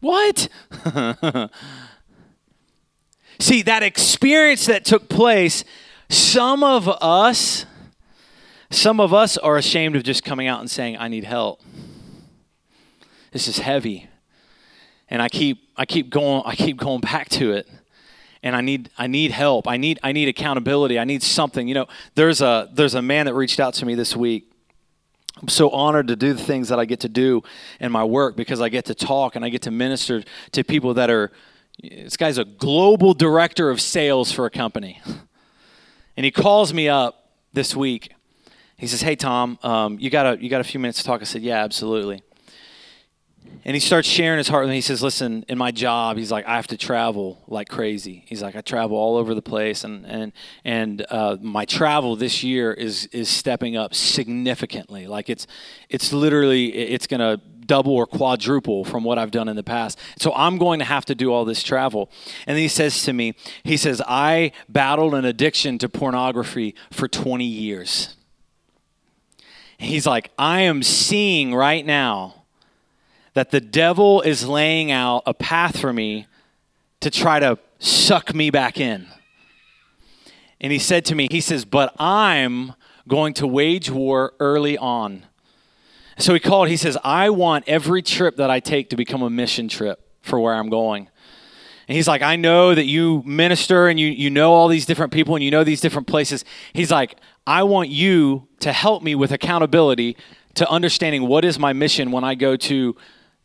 what? 0.00 0.48
See, 3.38 3.62
that 3.62 3.82
experience 3.82 4.66
that 4.66 4.84
took 4.84 5.08
place, 5.08 5.64
some 6.08 6.62
of 6.64 6.88
us 6.88 7.66
some 8.70 9.00
of 9.00 9.12
us 9.12 9.36
are 9.36 9.56
ashamed 9.56 9.96
of 9.96 10.04
just 10.04 10.24
coming 10.24 10.46
out 10.46 10.60
and 10.60 10.70
saying, 10.70 10.96
I 10.98 11.08
need 11.08 11.24
help. 11.24 11.60
This 13.32 13.48
is 13.48 13.58
heavy. 13.58 14.08
And 15.08 15.20
I 15.20 15.28
keep 15.28 15.68
I 15.76 15.86
keep 15.86 16.10
going 16.10 16.42
I 16.46 16.54
keep 16.54 16.76
going 16.76 17.00
back 17.00 17.28
to 17.30 17.52
it. 17.52 17.68
And 18.42 18.54
I 18.54 18.60
need 18.60 18.90
I 18.96 19.08
need 19.08 19.32
help. 19.32 19.66
I 19.66 19.76
need 19.76 19.98
I 20.02 20.12
need 20.12 20.28
accountability. 20.28 20.98
I 20.98 21.04
need 21.04 21.22
something. 21.22 21.66
You 21.66 21.74
know, 21.74 21.86
there's 22.14 22.40
a 22.40 22.70
there's 22.72 22.94
a 22.94 23.02
man 23.02 23.26
that 23.26 23.34
reached 23.34 23.58
out 23.58 23.74
to 23.74 23.86
me 23.86 23.94
this 23.94 24.14
week. 24.14 24.46
I'm 25.40 25.48
so 25.48 25.70
honored 25.70 26.08
to 26.08 26.16
do 26.16 26.32
the 26.32 26.42
things 26.42 26.68
that 26.68 26.78
I 26.78 26.84
get 26.84 27.00
to 27.00 27.08
do 27.08 27.42
in 27.80 27.90
my 27.90 28.04
work 28.04 28.36
because 28.36 28.60
I 28.60 28.68
get 28.68 28.84
to 28.86 28.94
talk 28.94 29.36
and 29.36 29.44
I 29.44 29.48
get 29.48 29.62
to 29.62 29.70
minister 29.70 30.22
to 30.52 30.64
people 30.64 30.94
that 30.94 31.10
are 31.10 31.32
this 31.82 32.16
guy's 32.16 32.38
a 32.38 32.44
global 32.44 33.14
director 33.14 33.70
of 33.70 33.80
sales 33.80 34.30
for 34.30 34.46
a 34.46 34.50
company. 34.50 35.00
And 36.16 36.24
he 36.24 36.30
calls 36.30 36.74
me 36.74 36.88
up 36.88 37.30
this 37.52 37.74
week 37.74 38.12
he 38.80 38.86
says, 38.86 39.02
"Hey 39.02 39.14
Tom, 39.14 39.58
um, 39.62 39.98
you 40.00 40.08
got 40.08 40.26
a 40.26 40.42
you 40.42 40.48
got 40.48 40.62
a 40.62 40.64
few 40.64 40.80
minutes 40.80 40.98
to 41.00 41.04
talk?" 41.04 41.20
I 41.20 41.24
said, 41.24 41.42
"Yeah, 41.42 41.62
absolutely." 41.62 42.22
And 43.62 43.74
he 43.74 43.80
starts 43.80 44.08
sharing 44.08 44.38
his 44.38 44.48
heart 44.48 44.62
with 44.62 44.70
me. 44.70 44.76
He 44.76 44.80
says, 44.80 45.02
"Listen, 45.02 45.44
in 45.48 45.58
my 45.58 45.70
job, 45.70 46.16
he's 46.16 46.32
like, 46.32 46.46
I 46.46 46.56
have 46.56 46.66
to 46.68 46.78
travel 46.78 47.44
like 47.46 47.68
crazy. 47.68 48.24
He's 48.26 48.42
like, 48.42 48.56
I 48.56 48.62
travel 48.62 48.96
all 48.96 49.18
over 49.18 49.34
the 49.34 49.42
place, 49.42 49.84
and 49.84 50.06
and 50.06 50.32
and 50.64 51.04
uh, 51.10 51.36
my 51.42 51.66
travel 51.66 52.16
this 52.16 52.42
year 52.42 52.72
is 52.72 53.04
is 53.06 53.28
stepping 53.28 53.76
up 53.76 53.94
significantly. 53.94 55.06
Like 55.06 55.28
it's 55.28 55.46
it's 55.90 56.10
literally 56.14 56.72
it's 56.72 57.06
gonna 57.06 57.38
double 57.66 57.94
or 57.94 58.06
quadruple 58.06 58.84
from 58.84 59.04
what 59.04 59.18
I've 59.18 59.30
done 59.30 59.46
in 59.46 59.56
the 59.56 59.62
past. 59.62 59.98
So 60.18 60.32
I'm 60.34 60.56
going 60.56 60.78
to 60.78 60.86
have 60.86 61.04
to 61.04 61.14
do 61.14 61.32
all 61.32 61.44
this 61.44 61.62
travel. 61.62 62.10
And 62.46 62.58
he 62.58 62.66
says 62.66 63.04
to 63.04 63.12
me, 63.12 63.34
he 63.62 63.76
says, 63.76 64.02
I 64.08 64.50
battled 64.68 65.14
an 65.14 65.24
addiction 65.24 65.78
to 65.78 65.88
pornography 65.88 66.74
for 66.90 67.06
20 67.06 67.44
years. 67.44 68.16
He's 69.80 70.06
like, 70.06 70.30
I 70.38 70.60
am 70.62 70.82
seeing 70.82 71.54
right 71.54 71.84
now 71.86 72.44
that 73.32 73.50
the 73.50 73.62
devil 73.62 74.20
is 74.20 74.46
laying 74.46 74.90
out 74.90 75.22
a 75.24 75.32
path 75.32 75.80
for 75.80 75.90
me 75.90 76.26
to 77.00 77.10
try 77.10 77.40
to 77.40 77.58
suck 77.78 78.34
me 78.34 78.50
back 78.50 78.78
in. 78.78 79.06
And 80.60 80.70
he 80.70 80.78
said 80.78 81.06
to 81.06 81.14
me, 81.14 81.28
he 81.30 81.40
says, 81.40 81.64
but 81.64 81.94
I'm 81.98 82.74
going 83.08 83.32
to 83.34 83.46
wage 83.46 83.90
war 83.90 84.34
early 84.38 84.76
on. 84.76 85.24
So 86.18 86.34
he 86.34 86.40
called, 86.40 86.68
he 86.68 86.76
says, 86.76 86.98
I 87.02 87.30
want 87.30 87.64
every 87.66 88.02
trip 88.02 88.36
that 88.36 88.50
I 88.50 88.60
take 88.60 88.90
to 88.90 88.96
become 88.96 89.22
a 89.22 89.30
mission 89.30 89.68
trip 89.68 90.06
for 90.20 90.38
where 90.38 90.54
I'm 90.54 90.68
going. 90.68 91.08
And 91.88 91.96
he's 91.96 92.06
like, 92.06 92.20
I 92.20 92.36
know 92.36 92.74
that 92.74 92.84
you 92.84 93.22
minister 93.24 93.88
and 93.88 93.98
you, 93.98 94.08
you 94.08 94.28
know 94.28 94.52
all 94.52 94.68
these 94.68 94.84
different 94.84 95.12
people 95.12 95.34
and 95.34 95.42
you 95.42 95.50
know 95.50 95.64
these 95.64 95.80
different 95.80 96.06
places. 96.06 96.44
He's 96.74 96.90
like, 96.90 97.16
I 97.46 97.62
want 97.62 97.88
you 97.88 98.48
to 98.60 98.72
help 98.72 99.02
me 99.02 99.14
with 99.14 99.32
accountability 99.32 100.16
to 100.54 100.68
understanding 100.68 101.26
what 101.26 101.44
is 101.44 101.58
my 101.58 101.72
mission 101.72 102.10
when 102.10 102.24
I 102.24 102.34
go 102.34 102.56
to 102.56 102.96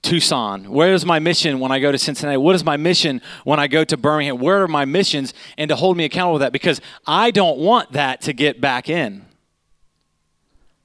Tucson? 0.06 0.72
Where 0.72 0.94
is 0.94 1.06
my 1.06 1.20
mission 1.20 1.60
when 1.60 1.72
I 1.72 1.80
go 1.80 1.92
to 1.92 1.98
Cincinnati? 1.98 2.38
What 2.38 2.56
is 2.56 2.64
my 2.64 2.78
mission 2.78 3.22
when 3.44 3.60
I 3.60 3.68
go 3.68 3.84
to 3.84 3.98
Birmingham? 3.98 4.38
Where 4.38 4.62
are 4.62 4.68
my 4.68 4.86
missions? 4.86 5.34
And 5.58 5.70
to 5.70 5.76
hold 5.76 5.98
me 5.98 6.06
accountable 6.06 6.34
with 6.34 6.42
that 6.42 6.54
because 6.54 6.80
I 7.08 7.32
don't 7.32 7.58
want 7.58 7.94
that 7.94 8.22
to 8.22 8.34
get 8.34 8.62
back 8.62 8.88
in. 8.88 9.26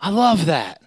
I 0.00 0.08
love 0.10 0.46
that. 0.46 0.80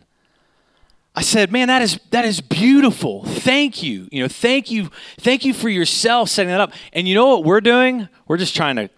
I 1.16 1.22
said, 1.22 1.52
man, 1.52 1.68
that 1.68 1.84
is 1.84 2.00
that 2.10 2.26
is 2.26 2.42
beautiful. 2.42 3.24
Thank 3.24 3.84
you. 3.84 4.08
You 4.12 4.24
know, 4.24 4.28
thank 4.28 4.72
you, 4.72 4.90
thank 5.20 5.46
you 5.46 5.54
for 5.54 5.70
yourself 5.70 6.30
setting 6.30 6.50
that 6.50 6.60
up. 6.60 6.74
And 6.92 7.08
you 7.08 7.14
know 7.14 7.28
what 7.28 7.44
we're 7.44 7.62
doing? 7.62 8.10
We're 8.28 8.38
just 8.38 8.56
trying 8.56 8.78
to 8.78 8.90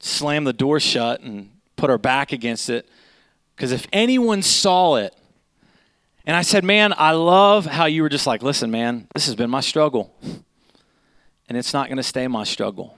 slam 0.00 0.44
the 0.44 0.52
door 0.52 0.80
shut 0.80 1.20
and 1.20 1.50
put 1.76 1.90
our 1.90 1.98
back 1.98 2.32
against 2.32 2.68
it. 2.68 2.88
Because 3.54 3.72
if 3.72 3.86
anyone 3.92 4.42
saw 4.42 4.96
it, 4.96 5.14
and 6.26 6.36
I 6.36 6.42
said, 6.42 6.64
Man, 6.64 6.92
I 6.96 7.12
love 7.12 7.66
how 7.66 7.86
you 7.86 8.02
were 8.02 8.08
just 8.08 8.26
like, 8.26 8.42
Listen, 8.42 8.70
man, 8.70 9.06
this 9.14 9.26
has 9.26 9.34
been 9.34 9.50
my 9.50 9.60
struggle. 9.60 10.14
And 11.48 11.58
it's 11.58 11.72
not 11.72 11.88
going 11.88 11.96
to 11.96 12.02
stay 12.02 12.28
my 12.28 12.44
struggle. 12.44 12.96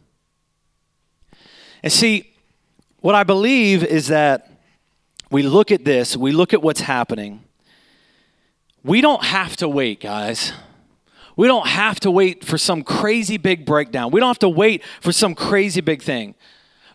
And 1.83 1.91
see, 1.91 2.35
what 3.01 3.15
I 3.15 3.25
believe 3.25 3.83
is 3.83 4.09
that 4.09 4.51
we 5.31 5.43
look 5.43 5.73
at 5.73 5.85
this, 5.85 6.17
we 6.17 6.33
look 6.33 6.53
at 6.53 6.62
what's 6.62 6.83
happening. 6.83 7.43
We 8.85 9.01
don't 9.01 9.25
have 9.25 9.57
to 9.57 9.69
wait, 9.69 10.01
guys. 10.01 10.53
We 11.35 11.47
don't 11.47 11.67
have 11.67 11.99
to 12.01 12.11
wait 12.11 12.45
for 12.45 12.59
some 12.59 12.83
crazy 12.83 13.38
big 13.38 13.65
breakdown. 13.65 14.11
We 14.11 14.21
don't 14.21 14.29
have 14.29 14.38
to 14.41 14.49
wait 14.49 14.83
for 15.01 15.12
some 15.12 15.35
crazy 15.35 15.81
big 15.81 16.03
thing. 16.03 16.35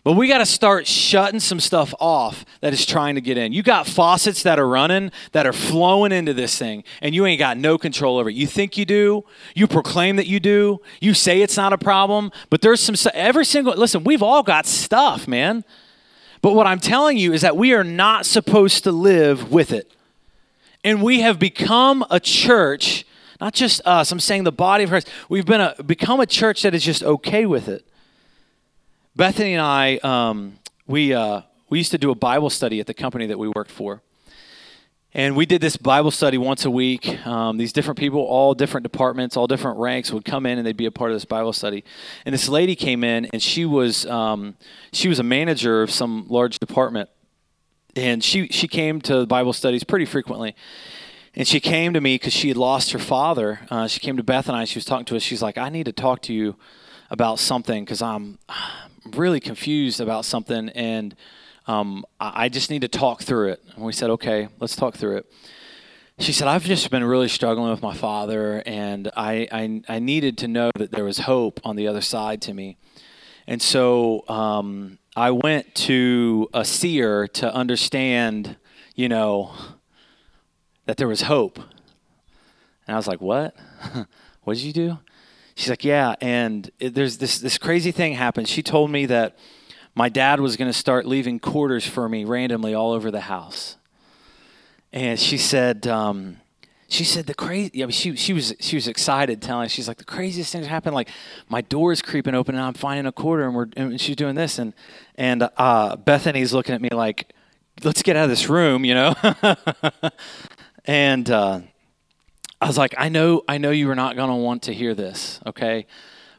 But 0.08 0.14
we 0.14 0.26
got 0.26 0.38
to 0.38 0.46
start 0.46 0.86
shutting 0.86 1.38
some 1.38 1.60
stuff 1.60 1.92
off 2.00 2.46
that 2.62 2.72
is 2.72 2.86
trying 2.86 3.16
to 3.16 3.20
get 3.20 3.36
in. 3.36 3.52
You 3.52 3.62
got 3.62 3.86
faucets 3.86 4.42
that 4.44 4.58
are 4.58 4.66
running, 4.66 5.12
that 5.32 5.44
are 5.44 5.52
flowing 5.52 6.12
into 6.12 6.32
this 6.32 6.56
thing, 6.56 6.84
and 7.02 7.14
you 7.14 7.26
ain't 7.26 7.38
got 7.38 7.58
no 7.58 7.76
control 7.76 8.16
over 8.16 8.30
it. 8.30 8.34
You 8.34 8.46
think 8.46 8.78
you 8.78 8.86
do, 8.86 9.26
you 9.54 9.66
proclaim 9.66 10.16
that 10.16 10.26
you 10.26 10.40
do, 10.40 10.80
you 11.02 11.12
say 11.12 11.42
it's 11.42 11.58
not 11.58 11.74
a 11.74 11.76
problem, 11.76 12.32
but 12.48 12.62
there's 12.62 12.80
some, 12.80 12.94
every 13.12 13.44
single, 13.44 13.74
listen, 13.74 14.02
we've 14.02 14.22
all 14.22 14.42
got 14.42 14.64
stuff, 14.64 15.28
man. 15.28 15.62
But 16.40 16.54
what 16.54 16.66
I'm 16.66 16.80
telling 16.80 17.18
you 17.18 17.34
is 17.34 17.42
that 17.42 17.58
we 17.58 17.74
are 17.74 17.84
not 17.84 18.24
supposed 18.24 18.84
to 18.84 18.92
live 18.92 19.52
with 19.52 19.72
it. 19.72 19.92
And 20.82 21.02
we 21.02 21.20
have 21.20 21.38
become 21.38 22.02
a 22.08 22.18
church, 22.18 23.04
not 23.42 23.52
just 23.52 23.82
us, 23.84 24.10
I'm 24.10 24.20
saying 24.20 24.44
the 24.44 24.52
body 24.52 24.84
of 24.84 24.88
Christ, 24.88 25.10
we've 25.28 25.44
been 25.44 25.60
a, 25.60 25.74
become 25.82 26.18
a 26.18 26.26
church 26.26 26.62
that 26.62 26.72
is 26.72 26.82
just 26.82 27.02
okay 27.02 27.44
with 27.44 27.68
it. 27.68 27.84
Bethany 29.18 29.54
and 29.54 29.60
I, 29.60 29.96
um, 30.04 30.60
we, 30.86 31.12
uh, 31.12 31.42
we 31.68 31.78
used 31.78 31.90
to 31.90 31.98
do 31.98 32.12
a 32.12 32.14
Bible 32.14 32.50
study 32.50 32.78
at 32.78 32.86
the 32.86 32.94
company 32.94 33.26
that 33.26 33.36
we 33.36 33.48
worked 33.48 33.72
for. 33.72 34.00
And 35.12 35.34
we 35.34 35.44
did 35.44 35.60
this 35.60 35.76
Bible 35.76 36.12
study 36.12 36.38
once 36.38 36.64
a 36.64 36.70
week. 36.70 37.26
Um, 37.26 37.56
these 37.56 37.72
different 37.72 37.98
people, 37.98 38.20
all 38.20 38.54
different 38.54 38.84
departments, 38.84 39.36
all 39.36 39.48
different 39.48 39.80
ranks, 39.80 40.12
would 40.12 40.24
come 40.24 40.46
in 40.46 40.56
and 40.56 40.64
they'd 40.64 40.76
be 40.76 40.86
a 40.86 40.92
part 40.92 41.10
of 41.10 41.16
this 41.16 41.24
Bible 41.24 41.52
study. 41.52 41.82
And 42.24 42.32
this 42.32 42.48
lady 42.48 42.76
came 42.76 43.02
in, 43.02 43.24
and 43.32 43.42
she 43.42 43.64
was 43.64 44.06
um, 44.06 44.54
she 44.92 45.08
was 45.08 45.18
a 45.18 45.24
manager 45.24 45.82
of 45.82 45.90
some 45.90 46.26
large 46.28 46.60
department, 46.60 47.10
and 47.96 48.22
she 48.22 48.46
she 48.48 48.68
came 48.68 49.00
to 49.00 49.26
Bible 49.26 49.52
studies 49.52 49.82
pretty 49.82 50.04
frequently. 50.04 50.54
And 51.34 51.48
she 51.48 51.58
came 51.58 51.92
to 51.92 52.00
me 52.00 52.14
because 52.14 52.32
she 52.32 52.46
had 52.46 52.56
lost 52.56 52.92
her 52.92 53.00
father. 53.00 53.60
Uh, 53.68 53.88
she 53.88 53.98
came 53.98 54.16
to 54.16 54.22
Beth 54.22 54.46
and 54.46 54.56
I. 54.56 54.64
She 54.64 54.78
was 54.78 54.84
talking 54.84 55.06
to 55.06 55.16
us. 55.16 55.22
She's 55.24 55.42
like, 55.42 55.58
"I 55.58 55.70
need 55.70 55.86
to 55.86 55.92
talk 55.92 56.22
to 56.22 56.32
you 56.32 56.54
about 57.10 57.38
something 57.38 57.84
because 57.84 58.02
I'm 58.02 58.38
really 59.14 59.40
confused 59.40 60.00
about 60.00 60.24
something, 60.24 60.68
and 60.70 61.14
um, 61.66 62.04
I 62.20 62.48
just 62.48 62.70
need 62.70 62.82
to 62.82 62.88
talk 62.88 63.22
through 63.22 63.50
it. 63.50 63.62
And 63.74 63.84
we 63.84 63.92
said, 63.92 64.10
okay, 64.10 64.48
let's 64.58 64.76
talk 64.76 64.96
through 64.96 65.18
it. 65.18 65.32
She 66.20 66.32
said, 66.32 66.48
I've 66.48 66.64
just 66.64 66.90
been 66.90 67.04
really 67.04 67.28
struggling 67.28 67.70
with 67.70 67.82
my 67.82 67.94
father, 67.94 68.62
and 68.66 69.10
I, 69.16 69.46
I, 69.52 69.82
I 69.88 69.98
needed 70.00 70.38
to 70.38 70.48
know 70.48 70.70
that 70.74 70.90
there 70.90 71.04
was 71.04 71.18
hope 71.18 71.60
on 71.62 71.76
the 71.76 71.86
other 71.86 72.00
side 72.00 72.42
to 72.42 72.54
me. 72.54 72.76
And 73.46 73.62
so 73.62 74.28
um, 74.28 74.98
I 75.14 75.30
went 75.30 75.74
to 75.76 76.48
a 76.52 76.64
seer 76.64 77.28
to 77.28 77.54
understand, 77.54 78.56
you 78.94 79.08
know, 79.08 79.52
that 80.86 80.96
there 80.96 81.08
was 81.08 81.22
hope. 81.22 81.58
And 82.86 82.94
I 82.94 82.96
was 82.96 83.06
like, 83.06 83.20
what? 83.20 83.54
what 84.42 84.54
did 84.54 84.64
you 84.64 84.72
do? 84.72 84.98
She's 85.58 85.70
like, 85.70 85.84
yeah. 85.84 86.14
And 86.20 86.70
it, 86.78 86.94
there's 86.94 87.18
this, 87.18 87.40
this 87.40 87.58
crazy 87.58 87.90
thing 87.90 88.12
happened. 88.12 88.48
She 88.48 88.62
told 88.62 88.92
me 88.92 89.06
that 89.06 89.36
my 89.92 90.08
dad 90.08 90.38
was 90.38 90.56
going 90.56 90.70
to 90.70 90.76
start 90.76 91.04
leaving 91.04 91.40
quarters 91.40 91.84
for 91.84 92.08
me 92.08 92.24
randomly 92.24 92.74
all 92.74 92.92
over 92.92 93.10
the 93.10 93.22
house. 93.22 93.74
And 94.92 95.18
she 95.18 95.36
said, 95.36 95.88
um, 95.88 96.36
she 96.86 97.02
said 97.02 97.26
the 97.26 97.34
crazy. 97.34 97.72
Yeah, 97.74 97.88
she 97.88 98.14
she 98.14 98.32
was 98.32 98.54
she 98.60 98.76
was 98.76 98.86
excited, 98.86 99.42
telling. 99.42 99.68
She's 99.68 99.88
like 99.88 99.98
the 99.98 100.04
craziest 100.04 100.50
things 100.52 100.66
happened. 100.66 100.94
Like 100.94 101.10
my 101.48 101.60
door 101.60 101.92
is 101.92 102.00
creeping 102.00 102.34
open, 102.34 102.54
and 102.54 102.64
I'm 102.64 102.72
finding 102.72 103.04
a 103.04 103.12
quarter, 103.12 103.44
and 103.44 103.54
we're 103.54 103.66
and 103.76 104.00
she's 104.00 104.16
doing 104.16 104.36
this, 104.36 104.58
and 104.58 104.72
and 105.16 105.50
uh, 105.58 105.96
Bethany's 105.96 106.54
looking 106.54 106.74
at 106.74 106.80
me 106.80 106.88
like, 106.90 107.34
let's 107.82 108.02
get 108.02 108.16
out 108.16 108.24
of 108.24 108.30
this 108.30 108.48
room, 108.48 108.86
you 108.86 108.94
know. 108.94 109.14
and 110.86 111.28
uh, 111.28 111.60
I 112.60 112.66
was 112.66 112.76
like, 112.76 112.94
I 112.98 113.08
know, 113.08 113.42
I 113.46 113.58
know 113.58 113.70
you 113.70 113.90
are 113.90 113.94
not 113.94 114.16
going 114.16 114.30
to 114.30 114.36
want 114.36 114.62
to 114.64 114.74
hear 114.74 114.94
this, 114.94 115.40
okay? 115.46 115.86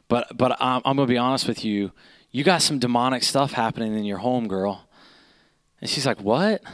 But 0.08 0.36
but 0.36 0.60
I'm, 0.60 0.82
I'm 0.84 0.96
going 0.96 1.08
to 1.08 1.12
be 1.12 1.18
honest 1.18 1.48
with 1.48 1.64
you. 1.64 1.92
You 2.30 2.44
got 2.44 2.62
some 2.62 2.78
demonic 2.78 3.22
stuff 3.22 3.52
happening 3.52 3.96
in 3.96 4.04
your 4.04 4.18
home, 4.18 4.46
girl. 4.48 4.86
And 5.80 5.88
she's 5.88 6.06
like, 6.06 6.20
What? 6.20 6.62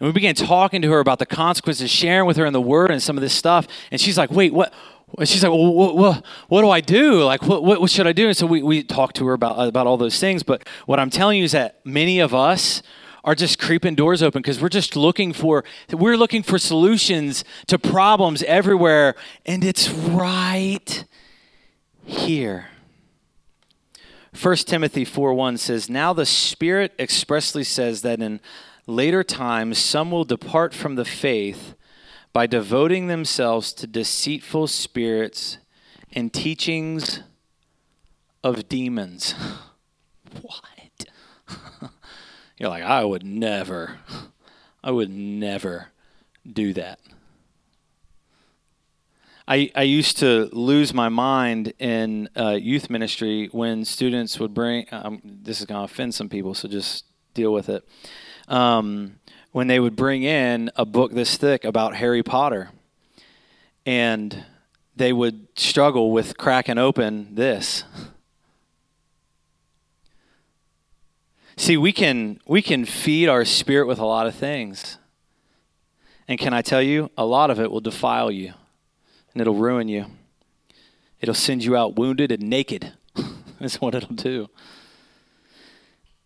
And 0.00 0.08
we 0.08 0.12
began 0.12 0.34
talking 0.34 0.82
to 0.82 0.90
her 0.90 0.98
about 0.98 1.20
the 1.20 1.24
consequences, 1.24 1.88
sharing 1.88 2.26
with 2.26 2.36
her 2.36 2.44
in 2.44 2.52
the 2.52 2.60
Word 2.60 2.90
and 2.90 3.00
some 3.00 3.16
of 3.16 3.22
this 3.22 3.32
stuff. 3.32 3.68
And 3.92 4.00
she's 4.00 4.18
like, 4.18 4.28
Wait, 4.32 4.52
what? 4.52 4.74
And 5.18 5.28
she's 5.28 5.42
like, 5.44 5.52
well, 5.52 5.72
what, 5.72 5.96
what, 5.96 6.24
what, 6.48 6.62
do 6.62 6.70
I 6.70 6.80
do? 6.80 7.22
Like, 7.22 7.42
what, 7.42 7.62
what, 7.62 7.80
what 7.80 7.90
should 7.90 8.06
I 8.06 8.12
do? 8.12 8.26
And 8.26 8.36
so 8.36 8.46
we, 8.46 8.62
we 8.62 8.82
talked 8.82 9.16
to 9.16 9.26
her 9.26 9.32
about, 9.34 9.68
about 9.68 9.86
all 9.86 9.96
those 9.96 10.18
things. 10.18 10.42
But 10.42 10.66
what 10.86 10.98
I'm 10.98 11.10
telling 11.10 11.38
you 11.38 11.44
is 11.44 11.52
that 11.52 11.78
many 11.84 12.18
of 12.18 12.34
us 12.34 12.82
are 13.24 13.34
just 13.34 13.58
creeping 13.58 13.94
doors 13.94 14.22
open 14.22 14.42
because 14.42 14.60
we're 14.60 14.68
just 14.68 14.94
looking 14.94 15.32
for 15.32 15.64
we're 15.90 16.16
looking 16.16 16.42
for 16.42 16.58
solutions 16.58 17.42
to 17.66 17.78
problems 17.78 18.42
everywhere 18.44 19.14
and 19.46 19.64
it's 19.64 19.90
right 19.90 21.04
here. 22.04 22.68
1 24.40 24.56
timothy 24.56 25.04
4 25.04 25.32
1 25.32 25.56
says 25.56 25.88
now 25.88 26.12
the 26.12 26.26
spirit 26.26 26.92
expressly 26.98 27.64
says 27.64 28.02
that 28.02 28.20
in 28.20 28.40
later 28.86 29.24
times 29.24 29.78
some 29.78 30.10
will 30.10 30.24
depart 30.24 30.74
from 30.74 30.96
the 30.96 31.04
faith 31.04 31.74
by 32.32 32.46
devoting 32.46 33.06
themselves 33.06 33.72
to 33.72 33.86
deceitful 33.86 34.66
spirits 34.66 35.58
and 36.12 36.32
teachings 36.32 37.20
of 38.42 38.68
demons. 38.68 39.34
What 40.42 41.06
you're 42.58 42.68
like, 42.68 42.84
I 42.84 43.04
would 43.04 43.24
never, 43.24 43.98
I 44.82 44.90
would 44.90 45.10
never 45.10 45.88
do 46.50 46.72
that. 46.74 46.98
I, 49.46 49.70
I 49.74 49.82
used 49.82 50.18
to 50.18 50.48
lose 50.52 50.94
my 50.94 51.10
mind 51.10 51.74
in 51.78 52.30
uh, 52.34 52.52
youth 52.52 52.88
ministry 52.88 53.48
when 53.52 53.84
students 53.84 54.40
would 54.40 54.54
bring, 54.54 54.86
um, 54.90 55.20
this 55.22 55.60
is 55.60 55.66
going 55.66 55.80
to 55.80 55.92
offend 55.92 56.14
some 56.14 56.30
people, 56.30 56.54
so 56.54 56.66
just 56.66 57.04
deal 57.34 57.52
with 57.52 57.68
it. 57.68 57.86
Um, 58.48 59.16
when 59.52 59.66
they 59.66 59.78
would 59.78 59.96
bring 59.96 60.22
in 60.22 60.70
a 60.76 60.86
book 60.86 61.12
this 61.12 61.36
thick 61.36 61.64
about 61.64 61.96
Harry 61.96 62.22
Potter, 62.22 62.70
and 63.84 64.44
they 64.96 65.12
would 65.12 65.46
struggle 65.56 66.10
with 66.10 66.38
cracking 66.38 66.78
open 66.78 67.34
this. 67.34 67.84
See, 71.56 71.76
we 71.76 71.92
can 71.92 72.40
we 72.46 72.62
can 72.62 72.84
feed 72.84 73.28
our 73.28 73.44
spirit 73.44 73.86
with 73.86 73.98
a 73.98 74.04
lot 74.04 74.26
of 74.26 74.34
things. 74.34 74.98
And 76.26 76.38
can 76.38 76.54
I 76.54 76.62
tell 76.62 76.82
you, 76.82 77.10
a 77.18 77.26
lot 77.26 77.50
of 77.50 77.60
it 77.60 77.70
will 77.70 77.80
defile 77.80 78.30
you 78.30 78.54
and 79.32 79.40
it'll 79.40 79.54
ruin 79.54 79.88
you. 79.88 80.06
It'll 81.20 81.34
send 81.34 81.64
you 81.64 81.76
out 81.76 81.96
wounded 81.96 82.32
and 82.32 82.48
naked. 82.48 82.92
That's 83.60 83.80
what 83.80 83.94
it'll 83.94 84.14
do. 84.14 84.48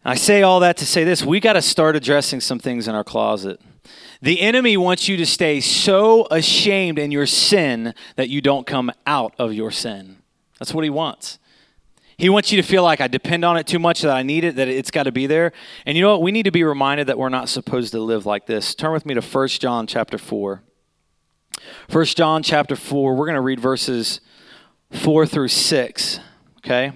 I 0.05 0.15
say 0.15 0.43
all 0.43 0.61
that 0.61 0.77
to 0.79 0.87
say 0.87 1.05
this 1.05 1.25
we 1.25 1.41
got 1.41 1.55
to 1.55 1.63
start 1.63 1.97
addressing 1.97 2.41
some 2.41 2.59
things 2.59 2.89
in 2.89 2.95
our 2.95 3.05
closet. 3.05 3.61
The 4.21 4.41
enemy 4.41 4.77
wants 4.77 5.09
you 5.09 5.17
to 5.17 5.27
stay 5.27 5.61
so 5.61 6.27
ashamed 6.31 6.99
in 6.99 7.11
your 7.11 7.27
sin 7.27 7.95
that 8.17 8.29
you 8.29 8.41
don't 8.41 8.67
come 8.67 8.91
out 9.07 9.35
of 9.39 9.53
your 9.53 9.71
sin. 9.71 10.17
That's 10.59 10.75
what 10.75 10.85
he 10.85 10.91
wants. 10.91 11.39
He 12.19 12.29
wants 12.29 12.51
you 12.51 12.61
to 12.61 12.67
feel 12.67 12.83
like 12.83 13.01
I 13.01 13.07
depend 13.07 13.45
on 13.45 13.57
it 13.57 13.69
too 13.69 13.79
much, 13.79 14.03
that 14.03 14.11
I 14.11 14.25
need 14.25 14.43
it, 14.43 14.57
that 14.57 14.67
it's 14.67 14.91
got 14.91 15.05
to 15.05 15.13
be 15.13 15.29
there. 15.29 15.53
And 15.87 15.97
you 15.97 16.03
know 16.03 16.11
what? 16.11 16.23
We 16.23 16.33
need 16.33 16.43
to 16.43 16.51
be 16.51 16.65
reminded 16.65 17.07
that 17.07 17.17
we're 17.17 17.29
not 17.29 17.49
supposed 17.49 17.93
to 17.93 18.01
live 18.01 18.27
like 18.27 18.47
this. 18.47 18.75
Turn 18.75 18.93
with 18.93 19.07
me 19.07 19.15
to 19.15 19.21
1 19.21 19.49
John 19.49 19.87
chapter 19.87 20.19
4. 20.19 20.63
1 21.91 22.05
John 22.07 22.43
chapter 22.43 22.75
4, 22.75 23.15
we're 23.15 23.25
going 23.25 23.37
to 23.37 23.41
read 23.41 23.61
verses 23.61 24.21
4 24.91 25.27
through 25.27 25.47
6. 25.47 26.21
Okay? 26.59 26.93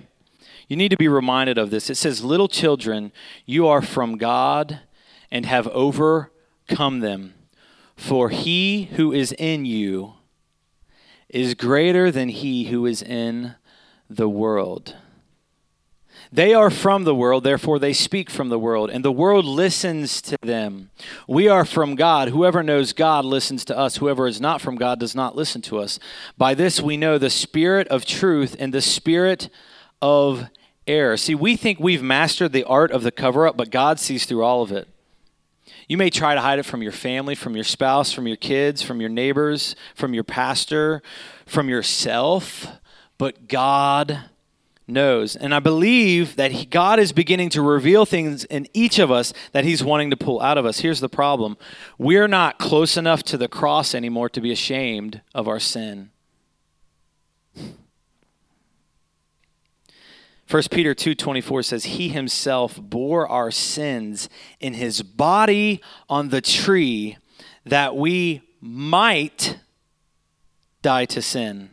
You 0.66 0.76
need 0.76 0.88
to 0.88 0.96
be 0.96 1.06
reminded 1.06 1.56
of 1.56 1.70
this. 1.70 1.88
It 1.88 1.96
says, 1.96 2.24
Little 2.24 2.48
children, 2.48 3.12
you 3.46 3.68
are 3.68 3.82
from 3.82 4.18
God 4.18 4.80
and 5.30 5.46
have 5.46 5.68
overcome 5.68 6.98
them. 6.98 7.34
For 7.94 8.30
he 8.30 8.84
who 8.96 9.12
is 9.12 9.30
in 9.38 9.66
you 9.66 10.14
is 11.28 11.54
greater 11.54 12.10
than 12.10 12.28
he 12.28 12.64
who 12.64 12.86
is 12.86 13.02
in 13.02 13.54
the 14.10 14.28
world. 14.28 14.96
They 16.34 16.54
are 16.54 16.70
from 16.70 17.04
the 17.04 17.14
world, 17.14 17.44
therefore 17.44 17.78
they 17.78 17.92
speak 17.92 18.30
from 18.30 18.48
the 18.48 18.58
world, 18.58 18.88
and 18.88 19.04
the 19.04 19.12
world 19.12 19.44
listens 19.44 20.22
to 20.22 20.38
them. 20.40 20.88
We 21.28 21.46
are 21.46 21.66
from 21.66 21.94
God. 21.94 22.28
Whoever 22.28 22.62
knows 22.62 22.94
God 22.94 23.26
listens 23.26 23.66
to 23.66 23.76
us. 23.76 23.98
Whoever 23.98 24.26
is 24.26 24.40
not 24.40 24.62
from 24.62 24.76
God 24.76 24.98
does 24.98 25.14
not 25.14 25.36
listen 25.36 25.60
to 25.62 25.78
us. 25.78 25.98
By 26.38 26.54
this 26.54 26.80
we 26.80 26.96
know 26.96 27.18
the 27.18 27.28
spirit 27.28 27.86
of 27.88 28.06
truth 28.06 28.56
and 28.58 28.72
the 28.72 28.80
spirit 28.80 29.50
of 30.00 30.48
error. 30.86 31.18
See, 31.18 31.34
we 31.34 31.54
think 31.54 31.78
we've 31.78 32.02
mastered 32.02 32.52
the 32.52 32.64
art 32.64 32.92
of 32.92 33.02
the 33.02 33.12
cover 33.12 33.46
up, 33.46 33.58
but 33.58 33.70
God 33.70 34.00
sees 34.00 34.24
through 34.24 34.42
all 34.42 34.62
of 34.62 34.72
it. 34.72 34.88
You 35.86 35.98
may 35.98 36.08
try 36.08 36.34
to 36.34 36.40
hide 36.40 36.58
it 36.58 36.64
from 36.64 36.82
your 36.82 36.92
family, 36.92 37.34
from 37.34 37.54
your 37.54 37.64
spouse, 37.64 38.10
from 38.10 38.26
your 38.26 38.36
kids, 38.36 38.80
from 38.80 39.02
your 39.02 39.10
neighbors, 39.10 39.76
from 39.94 40.14
your 40.14 40.24
pastor, 40.24 41.02
from 41.44 41.68
yourself, 41.68 42.66
but 43.18 43.48
God 43.48 44.30
knows. 44.92 45.34
And 45.34 45.54
I 45.54 45.60
believe 45.60 46.36
that 46.36 46.52
he, 46.52 46.64
God 46.64 46.98
is 46.98 47.12
beginning 47.12 47.50
to 47.50 47.62
reveal 47.62 48.06
things 48.06 48.44
in 48.44 48.68
each 48.72 48.98
of 48.98 49.10
us 49.10 49.32
that 49.52 49.64
He's 49.64 49.82
wanting 49.82 50.10
to 50.10 50.16
pull 50.16 50.40
out 50.40 50.58
of 50.58 50.66
us. 50.66 50.80
Here's 50.80 51.00
the 51.00 51.08
problem 51.08 51.56
we're 51.98 52.28
not 52.28 52.58
close 52.58 52.96
enough 52.96 53.22
to 53.24 53.36
the 53.36 53.48
cross 53.48 53.94
anymore 53.94 54.28
to 54.30 54.40
be 54.40 54.52
ashamed 54.52 55.20
of 55.34 55.48
our 55.48 55.60
sin. 55.60 56.10
1 60.52 60.62
Peter 60.70 60.94
2:24 60.94 61.64
says 61.64 61.84
he 61.84 62.10
himself 62.10 62.78
bore 62.78 63.26
our 63.26 63.50
sins 63.50 64.28
in 64.60 64.74
his 64.74 65.00
body 65.00 65.80
on 66.10 66.28
the 66.28 66.42
tree 66.42 67.16
that 67.64 67.96
we 67.96 68.42
might 68.60 69.56
die 70.82 71.06
to 71.06 71.22
sin 71.22 71.70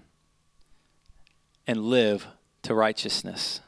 and 1.67 1.83
live 1.83 2.25
to 2.63 2.73
righteousness. 2.73 3.61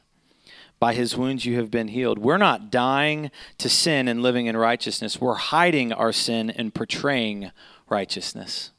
By 0.80 0.94
his 0.94 1.16
wounds 1.16 1.46
you 1.46 1.58
have 1.58 1.70
been 1.70 1.90
healed. 1.90 2.18
We're 2.18 2.38
not 2.38 2.72
dying 2.72 3.30
to 3.60 3.70
sin 3.70 4.08
and 4.08 4.24
living 4.24 4.48
in 4.48 4.58
righteousness. 4.58 5.22
We're 5.22 5.36
hiding 5.36 5.94
our 5.94 6.12
sin 6.12 6.50
and 6.50 6.74
portraying 6.74 7.52
righteousness. 7.90 8.72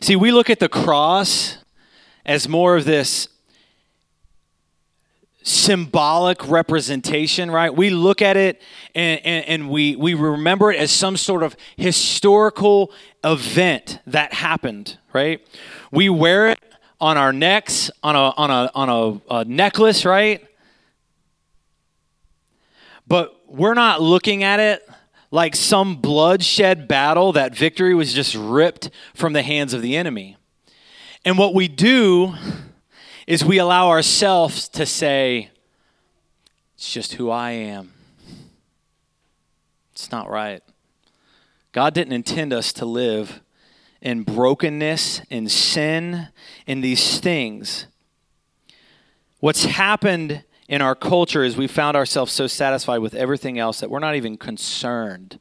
See, 0.00 0.16
we 0.16 0.32
look 0.32 0.50
at 0.50 0.60
the 0.60 0.68
cross 0.68 1.58
as 2.26 2.48
more 2.48 2.76
of 2.76 2.84
this 2.84 3.28
symbolic 5.44 6.48
representation, 6.48 7.50
right? 7.50 7.74
We 7.74 7.90
look 7.90 8.22
at 8.22 8.36
it 8.36 8.62
and, 8.94 9.20
and, 9.24 9.44
and, 9.46 9.70
we, 9.70 9.94
we 9.94 10.14
remember 10.14 10.72
it 10.72 10.78
as 10.78 10.90
some 10.90 11.18
sort 11.18 11.42
of 11.42 11.54
historical 11.76 12.90
event 13.22 14.00
that 14.06 14.32
happened, 14.32 14.96
right? 15.12 15.46
We 15.92 16.08
wear 16.08 16.48
it 16.48 16.58
on 17.00 17.16
our 17.16 17.32
necks, 17.32 17.90
on 18.02 18.16
a, 18.16 18.30
on 18.36 18.50
a, 18.50 18.70
on 18.74 18.88
a, 19.28 19.34
a 19.34 19.44
necklace, 19.44 20.04
right? 20.04 20.46
But 23.06 23.34
we're 23.46 23.74
not 23.74 24.00
looking 24.00 24.42
at 24.42 24.60
it 24.60 24.88
like 25.30 25.56
some 25.56 25.96
bloodshed 25.96 26.86
battle 26.86 27.32
that 27.32 27.56
victory 27.56 27.94
was 27.94 28.14
just 28.14 28.34
ripped 28.34 28.90
from 29.14 29.32
the 29.32 29.42
hands 29.42 29.74
of 29.74 29.82
the 29.82 29.96
enemy. 29.96 30.36
And 31.24 31.36
what 31.36 31.54
we 31.54 31.68
do 31.68 32.34
is 33.26 33.44
we 33.44 33.58
allow 33.58 33.88
ourselves 33.88 34.68
to 34.70 34.86
say, 34.86 35.50
it's 36.74 36.92
just 36.92 37.14
who 37.14 37.30
I 37.30 37.52
am. 37.52 37.92
It's 39.92 40.10
not 40.10 40.28
right. 40.28 40.62
God 41.72 41.94
didn't 41.94 42.12
intend 42.12 42.52
us 42.52 42.72
to 42.74 42.84
live 42.84 43.40
in 44.04 44.22
brokenness, 44.22 45.22
in 45.30 45.48
sin, 45.48 46.28
in 46.66 46.82
these 46.82 47.18
things. 47.18 47.86
What's 49.40 49.64
happened 49.64 50.44
in 50.68 50.82
our 50.82 50.94
culture 50.94 51.42
is 51.42 51.56
we 51.56 51.66
found 51.66 51.96
ourselves 51.96 52.30
so 52.30 52.46
satisfied 52.46 52.98
with 52.98 53.14
everything 53.14 53.58
else 53.58 53.80
that 53.80 53.90
we're 53.90 53.98
not 53.98 54.14
even 54.14 54.36
concerned. 54.36 55.40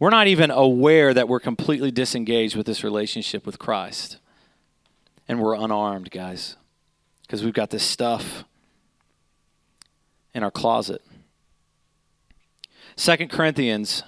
We're 0.00 0.10
not 0.10 0.26
even 0.26 0.50
aware 0.50 1.14
that 1.14 1.28
we're 1.28 1.40
completely 1.40 1.92
disengaged 1.92 2.56
with 2.56 2.66
this 2.66 2.82
relationship 2.82 3.46
with 3.46 3.58
Christ. 3.58 4.18
And 5.28 5.40
we're 5.40 5.54
unarmed, 5.54 6.10
guys, 6.10 6.56
because 7.22 7.44
we've 7.44 7.54
got 7.54 7.70
this 7.70 7.84
stuff 7.84 8.44
in 10.34 10.42
our 10.42 10.50
closet. 10.50 11.02
Second 12.96 13.30
Corinthians 13.30 14.02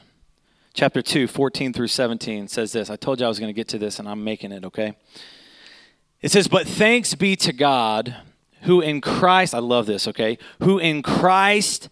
chapter 0.72 1.02
2, 1.02 1.26
14 1.26 1.72
through 1.72 1.88
17 1.88 2.48
says 2.48 2.72
this. 2.72 2.90
I 2.90 2.96
told 2.96 3.20
you 3.20 3.26
I 3.26 3.28
was 3.28 3.38
going 3.38 3.48
to 3.48 3.54
get 3.54 3.68
to 3.68 3.78
this, 3.78 3.98
and 3.98 4.08
I'm 4.08 4.24
making 4.24 4.52
it, 4.52 4.64
okay? 4.64 4.96
It 6.20 6.30
says, 6.30 6.48
But 6.48 6.66
thanks 6.66 7.14
be 7.14 7.36
to 7.36 7.52
God 7.52 8.16
who 8.62 8.80
in 8.80 9.00
Christ, 9.00 9.54
I 9.54 9.58
love 9.58 9.86
this, 9.86 10.06
okay? 10.08 10.38
Who 10.60 10.78
in 10.78 11.02
Christ 11.02 11.88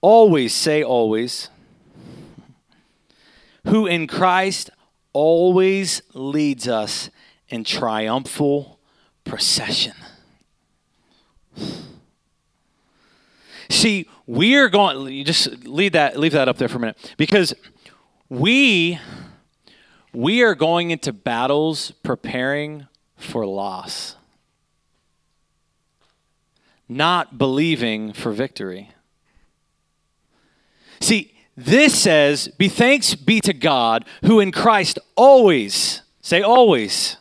always, 0.00 0.54
say 0.54 0.82
always, 0.82 1.50
who 3.66 3.86
in 3.86 4.06
Christ 4.06 4.70
always 5.12 6.02
leads 6.14 6.68
us 6.68 7.10
in 7.48 7.64
triumphal 7.64 8.78
procession. 9.24 9.94
See, 13.68 14.08
we 14.26 14.56
are 14.56 14.68
going. 14.68 15.12
You 15.12 15.24
just 15.24 15.64
leave 15.64 15.92
that 15.92 16.18
leave 16.18 16.32
that 16.32 16.48
up 16.48 16.56
there 16.56 16.68
for 16.68 16.76
a 16.76 16.80
minute 16.80 17.14
because 17.16 17.54
we 18.28 18.98
we 20.12 20.42
are 20.42 20.54
going 20.54 20.90
into 20.90 21.12
battles 21.12 21.90
preparing 22.02 22.86
for 23.16 23.44
loss, 23.46 24.16
not 26.88 27.36
believing 27.36 28.12
for 28.12 28.32
victory. 28.32 28.90
See, 31.00 31.34
this 31.56 32.00
says, 32.00 32.48
"Be 32.48 32.68
thanks 32.68 33.14
be 33.14 33.40
to 33.40 33.52
God 33.52 34.04
who 34.24 34.40
in 34.40 34.52
Christ 34.52 34.98
always 35.14 36.02
say 36.20 36.42
always." 36.42 37.16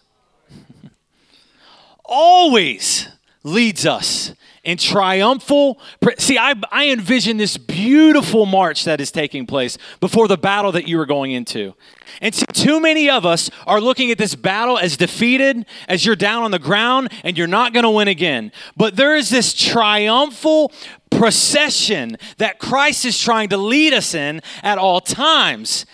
always 2.05 3.07
leads 3.43 3.85
us 3.85 4.33
in 4.65 4.77
triumphal. 4.77 5.79
See, 6.17 6.37
I, 6.37 6.55
I 6.71 6.89
envision 6.89 7.37
this 7.37 7.55
beautiful 7.55 8.45
march 8.45 8.83
that 8.83 8.99
is 8.99 9.11
taking 9.11 9.45
place 9.45 9.77
before 9.99 10.27
the 10.27 10.37
battle 10.37 10.71
that 10.73 10.87
you 10.87 10.99
are 10.99 11.05
going 11.05 11.31
into. 11.31 11.75
And 12.19 12.33
see, 12.33 12.45
too 12.51 12.79
many 12.79 13.09
of 13.09 13.25
us 13.25 13.49
are 13.67 13.79
looking 13.79 14.09
at 14.11 14.17
this 14.17 14.35
battle 14.35 14.77
as 14.77 14.97
defeated, 14.97 15.65
as 15.87 16.05
you're 16.05 16.15
down 16.15 16.43
on 16.43 16.51
the 16.51 16.59
ground 16.59 17.11
and 17.23 17.37
you're 17.37 17.47
not 17.47 17.73
going 17.73 17.83
to 17.83 17.89
win 17.89 18.07
again. 18.07 18.51
But 18.75 18.95
there 18.95 19.15
is 19.15 19.29
this 19.29 19.53
triumphal 19.53 20.71
procession 21.11 22.17
that 22.37 22.59
Christ 22.59 23.05
is 23.05 23.19
trying 23.19 23.49
to 23.49 23.57
lead 23.57 23.93
us 23.93 24.15
in 24.15 24.41
at 24.63 24.77
all 24.77 24.99
times. 24.99 25.85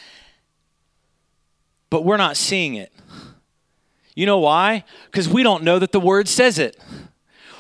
But 1.90 2.06
we're 2.06 2.18
not 2.18 2.38
seeing 2.38 2.76
it. 2.76 2.94
You 4.16 4.26
know 4.26 4.40
why? 4.40 4.86
Because 5.06 5.28
we 5.28 5.44
don't 5.44 5.64
know 5.64 5.80
that 5.80 5.92
the 5.92 6.00
word 6.00 6.28
says 6.28 6.58
it. 6.58 6.78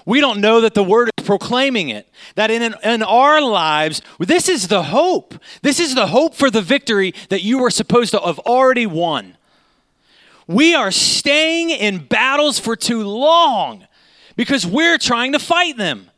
We 0.06 0.20
don't 0.20 0.42
know 0.42 0.62
that 0.62 0.74
the 0.74 0.84
word 0.84 1.10
is 1.18 1.26
proclaiming 1.26 1.90
it. 1.90 2.08
That 2.36 2.52
in, 2.52 2.74
in 2.84 3.04
our 3.04 3.42
lives, 3.42 4.02
this 4.20 4.50
is 4.50 4.68
the 4.68 4.84
hope. 4.84 5.36
This 5.62 5.80
is 5.80 5.96
the 5.96 6.08
hope 6.08 6.36
for 6.36 6.50
the 6.50 6.62
victory 6.62 7.14
that 7.30 7.44
you 7.44 7.60
were 7.60 7.70
supposed 7.70 8.12
to 8.12 8.20
have 8.20 8.40
already 8.40 8.86
won. 8.86 9.38
We 10.48 10.76
are 10.76 10.92
staying 10.92 11.70
in 11.70 12.00
battles 12.00 12.60
for 12.60 12.76
too 12.76 13.04
long 13.04 13.88
because 14.36 14.66
we're 14.66 14.98
trying 14.98 15.34
to 15.34 15.40
fight 15.40 15.78
them. 15.78 16.10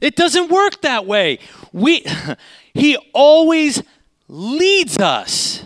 It 0.00 0.16
doesn't 0.16 0.50
work 0.50 0.82
that 0.82 1.06
way. 1.06 1.38
We, 1.72 2.04
he 2.74 2.96
always 3.12 3.82
leads 4.28 4.98
us 4.98 5.64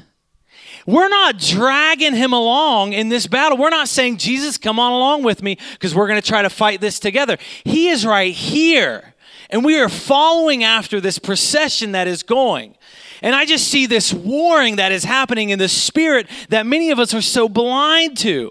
we're 0.87 1.09
not 1.09 1.39
dragging 1.39 2.14
him 2.14 2.32
along 2.32 2.93
in 2.93 3.09
this 3.09 3.26
battle. 3.26 3.57
We're 3.57 3.70
not 3.70 3.89
saying, 3.89 4.18
Jesus, 4.18 4.59
come 4.59 4.78
on 4.78 4.93
along 4.93 5.22
with 5.22 5.43
me 5.43 5.59
because 5.72 5.95
we're 5.95 6.07
going 6.07 6.20
to 6.20 6.26
try 6.26 6.43
to 6.43 6.51
fight 6.51 6.80
this 6.80 6.99
together. 6.99 7.39
He 7.64 7.89
is 7.89 8.05
right 8.05 8.35
here. 8.35 9.14
And 9.51 9.64
we 9.64 9.78
are 9.78 9.89
following 9.89 10.64
after 10.64 11.01
this 11.01 11.18
procession 11.18 11.93
that 11.93 12.07
is 12.07 12.22
going. 12.22 12.76
And 13.22 13.35
I 13.35 13.47
just 13.47 13.68
see 13.68 13.87
this 13.87 14.12
warring 14.12 14.76
that 14.76 14.93
is 14.93 15.05
happening 15.05 15.51
in 15.51 15.59
the 15.59 15.68
spirit 15.68 16.28
that 16.51 16.66
many 16.66 16.91
of 16.91 16.99
us 16.99 17.14
are 17.14 17.22
so 17.22 17.49
blind 17.49 18.18
to. 18.18 18.51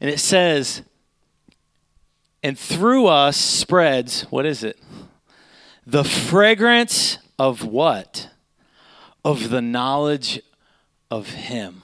And 0.00 0.10
it 0.10 0.20
says, 0.20 0.82
and 2.42 2.58
through 2.58 3.06
us 3.06 3.36
spreads, 3.36 4.22
what 4.24 4.46
is 4.46 4.62
it? 4.62 4.78
The 5.86 6.04
fragrance 6.04 7.18
of 7.38 7.64
what? 7.64 8.28
Of 9.26 9.50
the 9.50 9.60
knowledge 9.60 10.40
of 11.10 11.30
Him. 11.30 11.82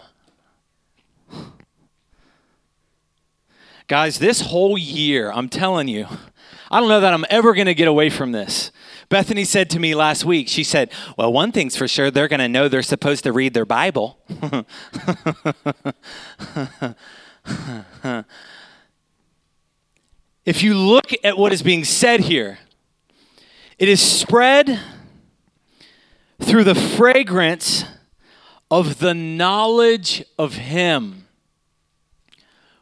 Guys, 3.89 4.21
this 4.21 4.43
whole 4.43 4.79
year, 4.79 5.33
I'm 5.33 5.49
telling 5.49 5.89
you, 5.89 6.07
I 6.71 6.79
don't 6.79 6.89
know 6.89 7.01
that 7.01 7.13
I'm 7.13 7.25
ever 7.31 7.53
going 7.53 7.67
to 7.67 7.75
get 7.75 7.89
away 7.89 8.11
from 8.11 8.31
this. 8.31 8.71
Bethany 9.09 9.43
said 9.43 9.71
to 9.71 9.81
me 9.81 9.97
last 9.97 10.25
week, 10.25 10.47
she 10.47 10.63
said, 10.63 10.93
Well, 11.19 11.33
one 11.33 11.51
thing's 11.51 11.75
for 11.75 11.89
sure, 11.89 12.13
they're 12.13 12.29
going 12.29 12.39
to 12.39 12.47
know 12.49 12.69
they're 12.69 12.81
supposed 12.81 13.25
to 13.25 13.33
read 13.33 13.55
their 13.55 13.67
Bible. 13.67 14.21
if 20.45 20.63
you 20.63 20.75
look 20.75 21.11
at 21.25 21.37
what 21.37 21.53
is 21.53 21.65
being 21.65 21.83
said 21.83 22.21
here, 22.21 22.61
it 23.81 23.89
is 23.89 24.01
spread 24.01 24.79
through 26.43 26.65
the 26.65 26.75
fragrance 26.75 27.85
of 28.71 28.99
the 28.99 29.15
knowledge 29.15 30.25
of 30.39 30.55
Him. 30.55 31.27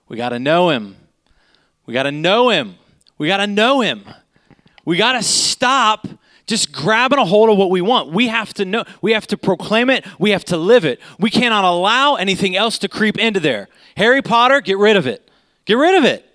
We 0.08 0.16
got 0.16 0.30
to 0.30 0.38
know 0.38 0.70
Him. 0.70 0.96
We 1.86 1.94
got 1.94 2.04
to 2.04 2.12
know 2.12 2.48
Him. 2.48 2.76
We 3.18 3.28
got 3.28 3.38
to 3.38 3.46
know 3.46 3.80
Him. 3.80 4.04
We 4.84 4.96
got 4.96 5.12
to 5.12 5.22
stop 5.22 6.06
just 6.46 6.72
grabbing 6.72 7.18
a 7.18 7.24
hold 7.24 7.48
of 7.48 7.56
what 7.56 7.70
we 7.70 7.80
want. 7.80 8.10
We 8.10 8.26
have 8.26 8.52
to 8.54 8.64
know, 8.64 8.84
we 9.00 9.12
have 9.12 9.26
to 9.28 9.36
proclaim 9.36 9.88
it, 9.88 10.04
we 10.18 10.30
have 10.30 10.44
to 10.46 10.56
live 10.56 10.84
it. 10.84 11.00
We 11.18 11.30
cannot 11.30 11.64
allow 11.64 12.16
anything 12.16 12.56
else 12.56 12.76
to 12.78 12.88
creep 12.88 13.16
into 13.18 13.38
there. 13.38 13.68
Harry 13.96 14.20
Potter, 14.20 14.60
get 14.60 14.76
rid 14.76 14.96
of 14.96 15.06
it. 15.06 15.30
Get 15.64 15.74
rid 15.74 15.96
of 15.96 16.04
it. 16.04 16.26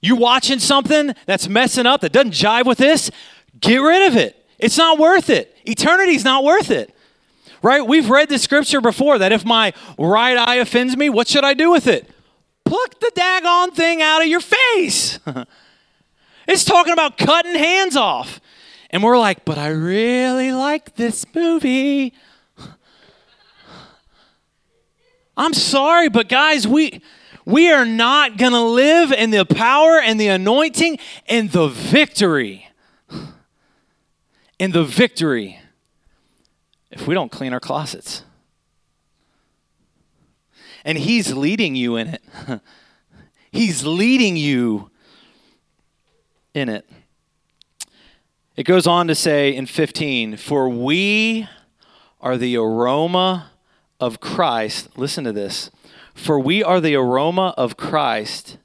You 0.00 0.14
watching 0.14 0.60
something 0.60 1.12
that's 1.26 1.48
messing 1.48 1.86
up 1.86 2.02
that 2.02 2.12
doesn't 2.12 2.32
jive 2.34 2.66
with 2.66 2.78
this, 2.78 3.10
get 3.58 3.78
rid 3.78 4.06
of 4.06 4.16
it. 4.16 4.36
It's 4.58 4.78
not 4.78 4.98
worth 4.98 5.28
it. 5.28 5.55
Eternity's 5.66 6.24
not 6.24 6.44
worth 6.44 6.70
it. 6.70 6.94
Right? 7.62 7.84
We've 7.86 8.10
read 8.10 8.28
the 8.28 8.38
scripture 8.38 8.80
before 8.80 9.18
that 9.18 9.32
if 9.32 9.44
my 9.44 9.72
right 9.98 10.36
eye 10.36 10.56
offends 10.56 10.96
me, 10.96 11.08
what 11.08 11.26
should 11.26 11.44
I 11.44 11.54
do 11.54 11.70
with 11.70 11.86
it? 11.86 12.08
Pluck 12.64 13.00
the 13.00 13.10
daggone 13.14 13.72
thing 13.74 14.02
out 14.02 14.22
of 14.22 14.28
your 14.28 14.40
face. 14.40 15.18
it's 16.48 16.64
talking 16.64 16.92
about 16.92 17.16
cutting 17.18 17.54
hands 17.54 17.96
off. 17.96 18.40
And 18.90 19.02
we're 19.02 19.18
like, 19.18 19.44
but 19.44 19.58
I 19.58 19.68
really 19.68 20.52
like 20.52 20.96
this 20.96 21.24
movie. 21.34 22.12
I'm 25.36 25.54
sorry, 25.54 26.08
but 26.08 26.28
guys, 26.28 26.68
we 26.68 27.00
we 27.46 27.70
are 27.70 27.86
not 27.86 28.36
going 28.36 28.52
to 28.52 28.62
live 28.62 29.12
in 29.12 29.30
the 29.30 29.44
power 29.44 30.00
and 30.00 30.20
the 30.20 30.26
anointing 30.26 30.98
and 31.28 31.50
the 31.52 31.68
victory. 31.68 32.65
In 34.58 34.72
the 34.72 34.84
victory 34.84 35.60
if 36.90 37.06
we 37.06 37.14
don't 37.14 37.30
clean 37.30 37.52
our 37.52 37.60
closets. 37.60 38.24
And 40.84 40.96
he's 40.96 41.34
leading 41.34 41.74
you 41.74 41.96
in 41.96 42.08
it. 42.08 42.22
he's 43.50 43.84
leading 43.84 44.36
you 44.36 44.90
in 46.54 46.68
it. 46.68 46.88
It 48.56 48.64
goes 48.64 48.86
on 48.86 49.08
to 49.08 49.14
say 49.14 49.54
in 49.54 49.66
15, 49.66 50.36
For 50.36 50.68
we 50.68 51.48
are 52.20 52.38
the 52.38 52.56
aroma 52.56 53.50
of 54.00 54.20
Christ. 54.20 54.96
Listen 54.96 55.24
to 55.24 55.32
this. 55.32 55.70
For 56.14 56.38
we 56.38 56.62
are 56.62 56.80
the 56.80 56.94
aroma 56.94 57.52
of 57.58 57.76
Christ 57.76 58.56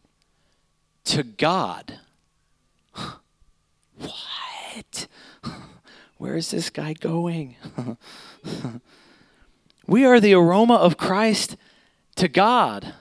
to 1.05 1.23
God. 1.23 1.99
what? 2.95 4.30
Where 6.21 6.35
is 6.35 6.51
this 6.51 6.69
guy 6.69 6.93
going? 6.93 7.55
we 9.87 10.05
are 10.05 10.19
the 10.19 10.35
aroma 10.35 10.75
of 10.75 10.95
Christ 10.95 11.57
to 12.17 12.27
God. 12.27 12.93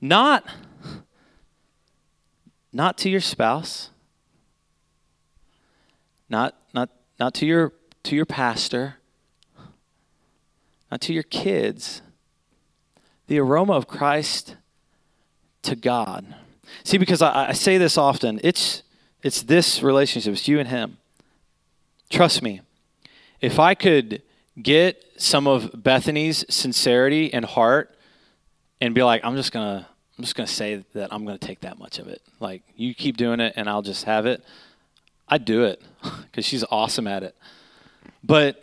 Not 0.00 0.42
not 2.72 2.96
to 2.96 3.10
your 3.10 3.20
spouse, 3.20 3.90
not, 6.30 6.56
not, 6.72 6.88
not 7.20 7.34
to, 7.34 7.44
your, 7.46 7.74
to 8.04 8.16
your 8.16 8.24
pastor, 8.24 8.96
not 10.90 11.02
to 11.02 11.12
your 11.12 11.22
kids. 11.22 12.00
The 13.26 13.40
aroma 13.40 13.74
of 13.74 13.86
Christ 13.86 14.56
to 15.64 15.76
God. 15.76 16.34
See, 16.82 16.96
because 16.96 17.20
I, 17.20 17.48
I 17.48 17.52
say 17.52 17.76
this 17.76 17.98
often, 17.98 18.40
it's, 18.42 18.82
it's 19.22 19.42
this 19.42 19.82
relationship, 19.82 20.32
it's 20.32 20.48
you 20.48 20.58
and 20.58 20.68
Him. 20.68 20.96
Trust 22.10 22.42
me, 22.42 22.60
if 23.40 23.58
I 23.58 23.74
could 23.74 24.22
get 24.60 25.02
some 25.16 25.46
of 25.46 25.82
Bethany's 25.82 26.44
sincerity 26.48 27.32
and 27.32 27.44
heart 27.44 27.96
and 28.80 28.94
be 28.94 29.02
like, 29.02 29.24
I'm 29.24 29.36
just 29.36 29.52
gonna 29.52 29.86
I'm 30.18 30.24
just 30.24 30.34
gonna 30.34 30.46
say 30.46 30.84
that 30.94 31.12
I'm 31.12 31.24
gonna 31.26 31.38
take 31.38 31.60
that 31.60 31.78
much 31.78 31.98
of 31.98 32.08
it. 32.08 32.22
Like 32.40 32.62
you 32.74 32.94
keep 32.94 33.16
doing 33.16 33.40
it 33.40 33.54
and 33.56 33.68
I'll 33.68 33.82
just 33.82 34.04
have 34.04 34.26
it. 34.26 34.44
I'd 35.28 35.44
do 35.44 35.64
it 35.64 35.82
because 36.22 36.44
she's 36.44 36.64
awesome 36.70 37.06
at 37.06 37.22
it. 37.22 37.36
But 38.22 38.62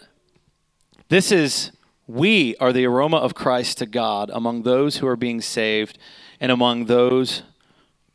this 1.09 1.31
is, 1.31 1.71
we 2.07 2.55
are 2.57 2.73
the 2.73 2.85
aroma 2.85 3.17
of 3.17 3.35
Christ 3.35 3.77
to 3.79 3.85
God 3.85 4.31
among 4.33 4.63
those 4.63 4.97
who 4.97 5.07
are 5.07 5.15
being 5.15 5.41
saved 5.41 5.97
and 6.39 6.51
among 6.51 6.85
those 6.85 7.43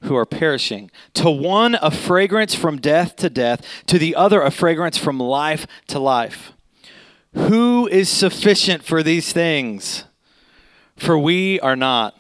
who 0.03 0.17
are 0.17 0.27
perishing. 0.27 0.91
To 1.15 1.31
one, 1.31 1.77
a 1.81 1.91
fragrance 1.91 2.55
from 2.55 2.81
death 2.81 3.17
to 3.17 3.31
death, 3.31 3.65
to 3.87 3.99
the 3.99 4.15
other, 4.15 4.43
a 4.43 4.51
fragrance 4.51 4.97
from 4.97 5.19
life 5.19 5.67
to 5.89 5.99
life. 5.99 6.53
Who 7.35 7.87
is 7.89 8.09
sufficient 8.09 8.85
for 8.85 9.03
these 9.03 9.33
things? 9.33 10.05
For 10.97 11.19
we 11.19 11.61
are 11.61 11.77
not. 11.77 12.17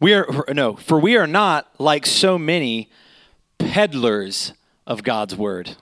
We 0.00 0.14
are, 0.14 0.26
no, 0.52 0.74
for 0.74 0.98
we 0.98 1.16
are 1.16 1.26
not 1.26 1.68
like 1.78 2.06
so 2.06 2.36
many 2.38 2.90
peddlers 3.58 4.52
of 4.86 5.04
God's 5.04 5.36
word, 5.36 5.76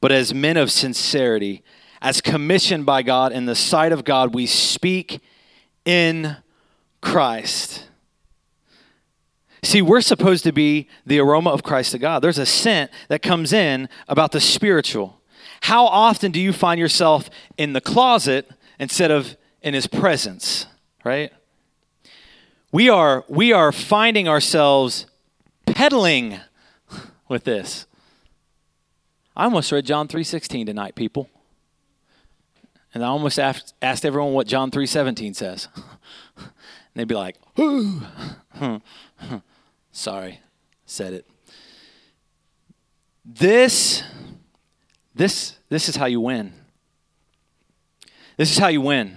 but 0.00 0.12
as 0.12 0.32
men 0.32 0.56
of 0.56 0.70
sincerity, 0.70 1.64
as 2.00 2.20
commissioned 2.20 2.86
by 2.86 3.02
God 3.02 3.32
in 3.32 3.46
the 3.46 3.56
sight 3.56 3.90
of 3.90 4.04
God, 4.04 4.34
we 4.34 4.46
speak 4.46 5.20
in 5.84 6.36
Christ. 7.00 7.88
See, 9.64 9.80
we're 9.80 10.02
supposed 10.02 10.44
to 10.44 10.52
be 10.52 10.88
the 11.06 11.18
aroma 11.20 11.48
of 11.48 11.62
Christ 11.62 11.92
to 11.92 11.98
God. 11.98 12.20
There's 12.20 12.38
a 12.38 12.44
scent 12.44 12.90
that 13.08 13.22
comes 13.22 13.50
in 13.52 13.88
about 14.08 14.32
the 14.32 14.40
spiritual. 14.40 15.22
How 15.62 15.86
often 15.86 16.32
do 16.32 16.40
you 16.40 16.52
find 16.52 16.78
yourself 16.78 17.30
in 17.56 17.72
the 17.72 17.80
closet 17.80 18.50
instead 18.78 19.10
of 19.10 19.38
in 19.62 19.72
his 19.72 19.86
presence, 19.86 20.66
right? 21.02 21.32
We 22.72 22.90
are 22.90 23.24
we 23.26 23.54
are 23.54 23.72
finding 23.72 24.28
ourselves 24.28 25.06
peddling 25.64 26.40
with 27.26 27.44
this. 27.44 27.86
I 29.34 29.44
almost 29.44 29.72
read 29.72 29.86
John 29.86 30.08
3:16 30.08 30.66
tonight, 30.66 30.94
people. 30.94 31.30
And 32.92 33.02
I 33.02 33.08
almost 33.08 33.38
asked, 33.38 33.74
asked 33.80 34.04
everyone 34.04 34.34
what 34.34 34.46
John 34.46 34.70
3:17 34.70 35.34
says. 35.34 35.68
and 36.36 36.46
they'd 36.94 37.08
be 37.08 37.14
like, 37.14 37.36
"Ooh." 37.58 38.02
Hmm. 38.54 38.76
Sorry, 39.96 40.40
said 40.86 41.12
it. 41.12 41.24
This 43.24 44.02
this 45.14 45.56
this 45.68 45.88
is 45.88 45.94
how 45.94 46.06
you 46.06 46.20
win. 46.20 46.52
This 48.36 48.50
is 48.50 48.58
how 48.58 48.66
you 48.66 48.80
win. 48.80 49.16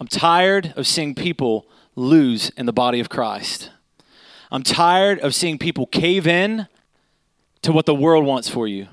I'm 0.00 0.08
tired 0.08 0.72
of 0.76 0.86
seeing 0.86 1.14
people 1.14 1.66
lose 1.94 2.48
in 2.56 2.64
the 2.64 2.72
body 2.72 3.00
of 3.00 3.10
Christ. 3.10 3.70
I'm 4.50 4.62
tired 4.62 5.20
of 5.20 5.34
seeing 5.34 5.58
people 5.58 5.86
cave 5.86 6.26
in 6.26 6.68
to 7.60 7.70
what 7.70 7.84
the 7.84 7.94
world 7.94 8.24
wants 8.24 8.48
for 8.48 8.66
you. 8.66 8.88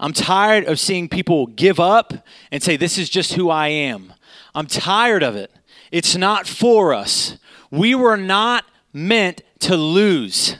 I'm 0.00 0.14
tired 0.14 0.64
of 0.64 0.80
seeing 0.80 1.10
people 1.10 1.46
give 1.48 1.78
up 1.78 2.14
and 2.50 2.62
say, 2.62 2.78
This 2.78 2.96
is 2.96 3.10
just 3.10 3.34
who 3.34 3.50
I 3.50 3.68
am. 3.68 4.14
I'm 4.54 4.66
tired 4.66 5.22
of 5.22 5.36
it. 5.36 5.52
It's 5.92 6.16
not 6.16 6.46
for 6.46 6.94
us. 6.94 7.36
We 7.70 7.94
were 7.94 8.16
not 8.16 8.64
meant 8.94 9.42
to 9.58 9.76
lose. 9.76 10.56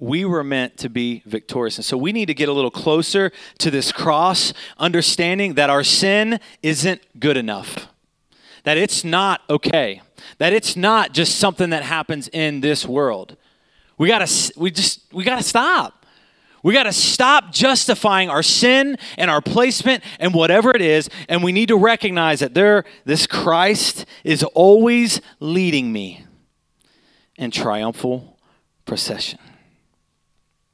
we 0.00 0.24
were 0.24 0.44
meant 0.44 0.76
to 0.78 0.88
be 0.88 1.22
victorious. 1.26 1.76
And 1.76 1.84
so 1.84 1.96
we 1.96 2.12
need 2.12 2.26
to 2.26 2.34
get 2.34 2.48
a 2.48 2.52
little 2.52 2.70
closer 2.70 3.32
to 3.58 3.70
this 3.70 3.90
cross, 3.92 4.52
understanding 4.78 5.54
that 5.54 5.70
our 5.70 5.82
sin 5.82 6.38
isn't 6.62 7.02
good 7.18 7.36
enough, 7.36 7.88
that 8.64 8.78
it's 8.78 9.04
not 9.04 9.42
okay, 9.50 10.00
that 10.38 10.52
it's 10.52 10.76
not 10.76 11.12
just 11.12 11.38
something 11.38 11.70
that 11.70 11.82
happens 11.82 12.28
in 12.28 12.60
this 12.60 12.86
world. 12.86 13.36
We 13.96 14.08
gotta, 14.08 14.52
we 14.56 14.70
just, 14.70 15.12
we 15.12 15.24
gotta 15.24 15.42
stop. 15.42 15.97
We 16.68 16.74
got 16.74 16.82
to 16.82 16.92
stop 16.92 17.50
justifying 17.50 18.28
our 18.28 18.42
sin 18.42 18.98
and 19.16 19.30
our 19.30 19.40
placement 19.40 20.04
and 20.20 20.34
whatever 20.34 20.70
it 20.76 20.82
is, 20.82 21.08
and 21.26 21.42
we 21.42 21.50
need 21.50 21.68
to 21.68 21.78
recognize 21.78 22.40
that 22.40 22.52
there, 22.52 22.84
this 23.06 23.26
Christ 23.26 24.04
is 24.22 24.42
always 24.44 25.22
leading 25.40 25.90
me 25.94 26.26
in 27.36 27.50
triumphal 27.50 28.38
procession. 28.84 29.38